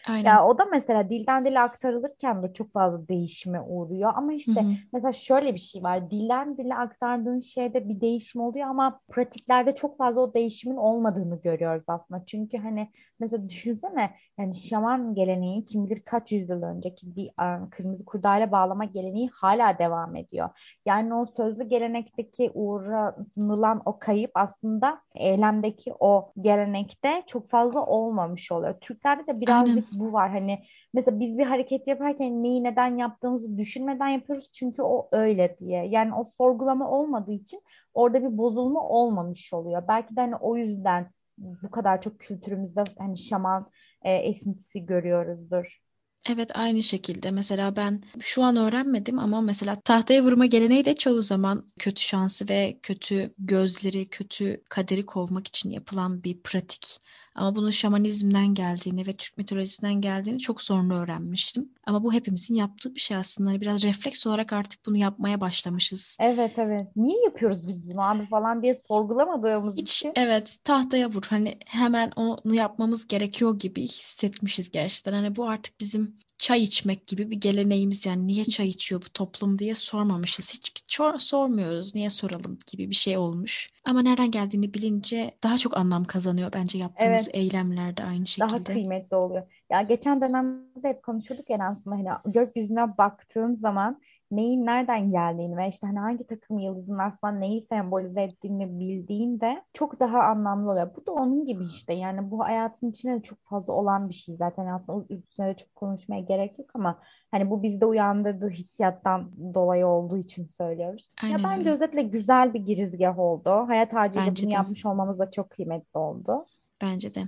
Aynen. 0.08 0.26
Ya 0.26 0.46
o 0.46 0.58
da 0.58 0.66
mesela 0.66 1.10
dilden 1.10 1.46
dile 1.46 1.60
aktarılırken 1.60 2.44
de 2.44 2.54
çok 2.54 2.74
fazla 2.74 3.08
değişime 3.08 3.62
uğruyor. 3.62 4.12
Ama 4.16 4.34
işte 4.34 4.62
Hı-hı. 4.62 4.72
mesela 4.94 5.12
şöyle 5.12 5.54
bir 5.54 5.60
şey 5.60 5.84
var. 5.84 6.12
Dilden 6.12 6.58
dile 6.58 6.76
aktardığın 6.76 7.40
şeyde 7.40 7.90
bir 7.90 8.02
değişim 8.02 8.42
oluyor 8.42 8.68
ama 8.68 9.00
pratiklerde 9.10 9.76
çok 9.76 9.98
fazla 9.98 10.22
o 10.22 10.34
değişimin 10.34 10.78
olmadığını 10.78 11.42
görüyoruz 11.42 11.86
aslında. 11.88 12.26
Çünkü 12.26 12.58
hani 12.58 12.92
mesela 13.20 13.50
düşünsene 13.50 14.12
yani 14.40 14.56
şaman 14.56 15.14
geleneği 15.14 15.66
kim 15.66 15.86
bilir 15.86 16.02
kaç 16.06 16.32
yüzyıl 16.32 16.62
önceki 16.64 17.16
bir 17.16 17.32
kırmızı 17.72 18.06
kurdayla 18.06 18.52
bağlama 18.52 18.86
geleneği 18.86 19.30
hala 19.34 19.80
devam 19.80 20.16
ediyor. 20.16 20.50
Yani 20.86 21.14
o 21.14 21.26
sözlü 21.26 21.64
gelenekteki 21.64 22.52
uğranılan 22.54 23.82
o 23.86 24.00
kayıp 24.00 24.32
aslında 24.36 25.02
eylemdeki 25.16 25.94
o 26.00 26.32
gelenekte 26.42 27.24
çok 27.28 27.50
fazla 27.50 27.86
olmamış 27.86 28.52
oluyor. 28.52 28.76
Türklerde 28.82 29.28
de 29.28 29.42
biraz 29.42 29.85
bu 29.92 30.14
var. 30.14 30.32
Hani 30.32 30.60
mesela 30.94 31.20
biz 31.20 31.38
bir 31.38 31.46
hareket 31.46 31.88
yaparken 31.88 32.44
neyi 32.44 32.64
neden 32.64 32.98
yaptığımızı 32.98 33.58
düşünmeden 33.58 34.08
yapıyoruz 34.08 34.52
çünkü 34.52 34.82
o 34.82 35.10
öyle 35.12 35.58
diye. 35.58 35.86
Yani 35.88 36.14
o 36.16 36.24
sorgulama 36.38 36.92
olmadığı 36.92 37.32
için 37.32 37.62
orada 37.94 38.22
bir 38.22 38.38
bozulma 38.38 38.90
olmamış 38.90 39.54
oluyor. 39.54 39.84
Belki 39.88 40.16
de 40.16 40.22
hani 40.22 40.36
o 40.36 40.58
yüzden 40.58 41.12
bu 41.38 41.72
kadar 41.72 42.02
çok 42.02 42.20
kültürümüzde 42.20 42.84
hani 42.98 43.18
şaman 43.18 43.70
e, 44.02 44.14
esintisi 44.14 44.86
görüyoruzdur. 44.86 45.86
Evet 46.30 46.52
aynı 46.54 46.84
şekilde 46.84 47.32
mesela 47.32 47.76
ben 47.76 48.02
şu 48.20 48.44
an 48.44 48.56
öğrenmedim 48.56 49.20
ama 49.20 49.42
mesela 49.42 49.82
tahtaya 49.82 50.24
vurma 50.24 50.46
geleneği 50.46 50.86
de 50.86 50.96
çoğu 50.96 51.22
zaman 51.22 51.68
kötü 51.80 52.02
şansı 52.02 52.50
ve 52.50 52.80
kötü 52.84 53.34
gözleri, 53.38 54.10
kötü 54.10 54.64
kaderi 54.70 55.06
kovmak 55.06 55.48
için 55.48 55.70
yapılan 55.70 56.24
bir 56.24 56.42
pratik. 56.42 57.00
Ama 57.36 57.56
bunun 57.56 57.70
şamanizmden 57.70 58.54
geldiğini 58.54 59.08
ve 59.08 59.14
Türk 59.14 59.38
mitolojisinden 59.38 60.02
geldiğini 60.02 60.40
çok 60.40 60.62
sonra 60.62 60.98
öğrenmiştim. 60.98 61.70
Ama 61.86 62.04
bu 62.04 62.14
hepimizin 62.14 62.56
yaptığı 62.56 62.96
bir 62.96 63.00
şey 63.00 63.18
aslında. 63.18 63.50
Hani 63.50 63.62
biraz 63.62 63.84
refleks 63.84 64.28
olarak 64.28 64.54
artık 64.54 64.86
bunu 64.86 64.98
yapmaya 64.98 65.42
başlamışız. 65.42 66.18
Evet 66.20 66.60
evet. 66.60 66.88
Niye 66.96 67.24
yapıyoruz 67.24 67.68
biz 67.68 67.90
bunu 67.90 68.02
abi 68.02 68.26
falan 68.26 68.62
diye 68.62 68.76
sorgulamadığımız 68.76 69.76
Hiç, 69.76 69.92
için. 69.92 70.12
Evet 70.16 70.58
tahtaya 70.64 71.10
vur. 71.10 71.24
Hani 71.30 71.58
hemen 71.66 72.12
onu 72.16 72.56
yapmamız 72.56 73.08
gerekiyor 73.08 73.60
gibi 73.60 73.82
hissetmişiz 73.82 74.72
gerçekten. 74.72 75.14
Hani 75.14 75.36
bu 75.36 75.50
artık 75.50 75.80
bizim 75.80 76.18
çay 76.38 76.64
içmek 76.64 77.08
gibi 77.08 77.32
bir 77.32 77.38
geleneğimiz 77.38 78.06
yani 78.06 78.28
niye 78.28 78.46
çay 78.46 78.68
içiyor 78.68 79.02
bu 79.02 79.10
toplum 79.10 79.60
diye 79.60 79.76
sormamışız. 79.76 80.54
Hiç 80.54 81.00
sormuyoruz. 81.18 81.96
Niye 81.96 82.10
soralım 82.10 82.58
gibi 82.72 82.90
bir 82.90 82.96
şey 82.96 83.18
olmuş. 83.18 83.70
Ama 83.86 84.02
nereden 84.02 84.32
geldiğini 84.32 84.74
bilince 84.74 85.32
daha 85.44 85.58
çok 85.58 85.78
anlam 85.78 86.04
kazanıyor 86.04 86.54
bence 86.54 86.78
yaptığımız 86.78 87.28
evet. 87.28 87.36
eylemler 87.36 87.98
de 87.98 88.04
aynı 88.04 88.28
şekilde. 88.28 88.50
Daha 88.50 88.64
kıymetli 88.64 89.16
oluyor. 89.16 89.44
Ya 89.70 89.82
geçen 89.82 90.22
dönemde 90.22 90.90
hep 90.90 91.04
konuşuyorduk 91.04 91.50
yani 91.50 91.64
aslında 91.64 91.96
hani 91.96 92.34
gökyüzüne 92.34 92.98
baktığın 92.98 93.56
zaman 93.56 94.02
neyin 94.36 94.66
nereden 94.66 95.12
geldiğini 95.12 95.58
ve 95.58 95.68
işte 95.68 95.88
hani 95.88 96.00
hangi 96.00 96.28
takım 96.28 96.60
yıldızın 96.60 96.98
aslında 96.98 97.34
neyi 97.34 97.62
sembolize 97.62 98.22
ettiğini 98.22 98.80
bildiğinde 98.80 99.64
çok 99.74 100.00
daha 100.00 100.20
anlamlı 100.20 100.72
oluyor. 100.72 100.96
Bu 100.96 101.06
da 101.06 101.12
onun 101.12 101.46
gibi 101.46 101.66
işte 101.66 101.94
yani 101.94 102.32
bu 102.32 102.40
hayatın 102.40 102.90
içinde 102.90 103.14
de 103.14 103.22
çok 103.22 103.44
fazla 103.44 103.74
olan 103.74 104.10
bir 104.10 104.14
şey 104.14 104.36
zaten 104.36 104.68
aslında 104.68 105.06
üstüne 105.10 105.48
de 105.48 105.54
çok 105.54 105.76
konuşmaya 105.76 106.22
gerek 106.22 106.60
yok 106.60 106.70
ama 106.74 107.00
hani 107.32 107.50
bu 107.50 107.64
bizde 107.64 107.86
uyandırdığı 107.86 108.50
hissiyattan 108.50 109.32
dolayı 109.54 109.88
olduğu 109.88 110.18
için 110.18 110.48
söylüyoruz. 110.48 111.10
Aynen 111.24 111.38
ya 111.38 111.44
bence 111.44 111.72
özetle 111.72 112.02
güzel 112.02 112.54
bir 112.54 112.60
girizgah 112.60 113.20
oldu. 113.20 113.50
Hayat 113.50 113.94
ağacıyla 113.94 114.28
bunu 114.28 114.52
de. 114.52 114.56
yapmış 114.56 114.86
olmamız 114.86 115.20
da 115.20 115.32
çok 115.32 115.50
kıymetli 115.50 115.98
oldu. 116.00 116.46
Bence 116.82 117.16
de. 117.16 117.22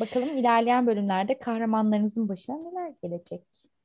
Bakalım 0.00 0.28
ilerleyen 0.28 0.86
bölümlerde 0.86 1.38
kahramanlarınızın 1.38 2.28
başına 2.28 2.56
neler 2.56 2.92
gelecek? 3.02 3.42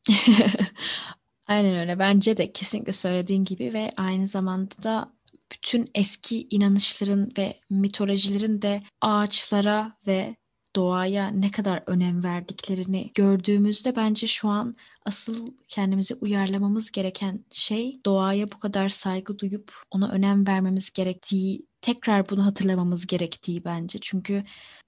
Aynen 1.47 1.79
öyle. 1.79 1.99
Bence 1.99 2.37
de 2.37 2.51
kesinlikle 2.51 2.93
söylediğin 2.93 3.43
gibi 3.43 3.73
ve 3.73 3.89
aynı 3.97 4.27
zamanda 4.27 4.83
da 4.83 5.13
bütün 5.51 5.91
eski 5.95 6.47
inanışların 6.49 7.31
ve 7.37 7.59
mitolojilerin 7.69 8.61
de 8.61 8.81
ağaçlara 9.01 9.97
ve 10.07 10.35
doğaya 10.75 11.27
ne 11.27 11.51
kadar 11.51 11.83
önem 11.87 12.23
verdiklerini 12.23 13.11
gördüğümüzde 13.13 13.95
bence 13.95 14.27
şu 14.27 14.47
an 14.49 14.75
asıl 15.05 15.47
kendimizi 15.67 16.15
uyarlamamız 16.15 16.91
gereken 16.91 17.45
şey 17.51 17.99
doğaya 18.05 18.51
bu 18.51 18.59
kadar 18.59 18.89
saygı 18.89 19.39
duyup 19.39 19.73
ona 19.91 20.11
önem 20.11 20.47
vermemiz 20.47 20.91
gerektiği 20.91 21.65
tekrar 21.81 22.29
bunu 22.29 22.45
hatırlamamız 22.45 23.07
gerektiği 23.07 23.65
bence. 23.65 23.99
Çünkü 24.01 24.43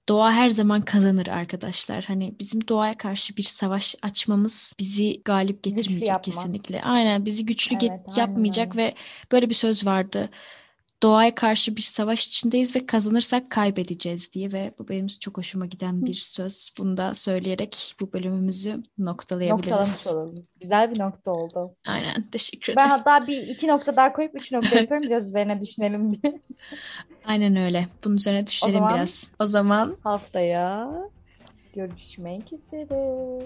doğa 0.08 0.32
her 0.32 0.50
zaman 0.50 0.82
kazanır 0.82 1.26
arkadaşlar. 1.26 2.04
Hani 2.04 2.34
bizim 2.40 2.68
doğaya 2.68 2.96
karşı 2.96 3.36
bir 3.36 3.42
savaş 3.42 3.94
açmamız 4.02 4.72
bizi 4.80 5.22
galip 5.24 5.62
getirmeyecek 5.62 6.24
kesinlikle. 6.24 6.82
Aynen 6.82 7.24
bizi 7.24 7.46
güçlü 7.46 7.76
evet, 7.76 7.82
get- 7.82 8.18
yapmayacak 8.18 8.76
öyle. 8.76 8.86
ve 8.86 8.94
böyle 9.32 9.48
bir 9.48 9.54
söz 9.54 9.86
vardı. 9.86 10.28
doğaya 11.02 11.34
karşı 11.34 11.76
bir 11.76 11.82
savaş 11.82 12.28
içindeyiz 12.28 12.76
ve 12.76 12.86
kazanırsak 12.86 13.50
kaybedeceğiz 13.50 14.32
diye 14.32 14.52
ve 14.52 14.74
bu 14.78 14.88
benim 14.88 15.06
çok 15.06 15.38
hoşuma 15.38 15.66
giden 15.66 16.06
bir 16.06 16.14
söz. 16.14 16.70
Bunu 16.78 16.96
da 16.96 17.14
söyleyerek 17.14 17.94
bu 18.00 18.12
bölümümüzü 18.12 18.82
noktalayabiliriz. 18.98 19.70
Noktalamış 19.70 20.06
olalım. 20.06 20.44
Güzel 20.60 20.90
bir 20.94 20.98
nokta 20.98 21.30
oldu. 21.30 21.74
Aynen 21.86 22.30
teşekkür 22.32 22.72
ederim. 22.72 22.84
Ben 22.84 22.88
hatta 22.90 23.26
bir 23.26 23.42
iki 23.42 23.66
nokta 23.66 23.96
daha 23.96 24.12
koyup 24.12 24.34
üç 24.34 24.52
nokta 24.52 24.76
yapıyorum 24.76 25.10
biraz 25.10 25.28
üzerine 25.28 25.60
düşünelim 25.60 26.10
diye. 26.10 26.40
Aynen 27.28 27.56
öyle. 27.56 27.86
Bunun 28.04 28.16
üzerine 28.16 28.46
düşünelim 28.46 28.78
zaman- 28.78 28.94
biraz. 28.94 29.32
O 29.40 29.46
zaman 29.46 29.96
Haftaya 30.04 30.88
görüşmek 31.74 32.52
üzere. 32.52 33.44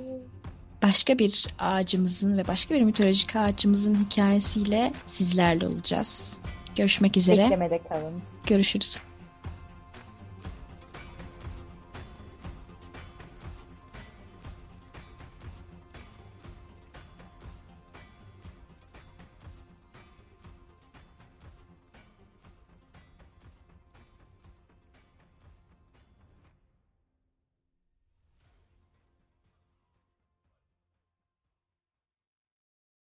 başka 0.83 1.19
bir 1.19 1.47
ağacımızın 1.59 2.39
ve 2.39 2.49
başka 2.49 2.75
bir 2.75 2.83
mitolojik 2.83 3.37
ağacımızın 3.37 3.95
hikayesiyle 3.95 4.93
sizlerle 5.07 5.67
olacağız. 5.67 6.39
Görüşmek 6.77 7.17
üzere. 7.17 7.45
Beklemede 7.45 7.81
kalın. 7.89 8.23
Görüşürüz. 8.47 9.01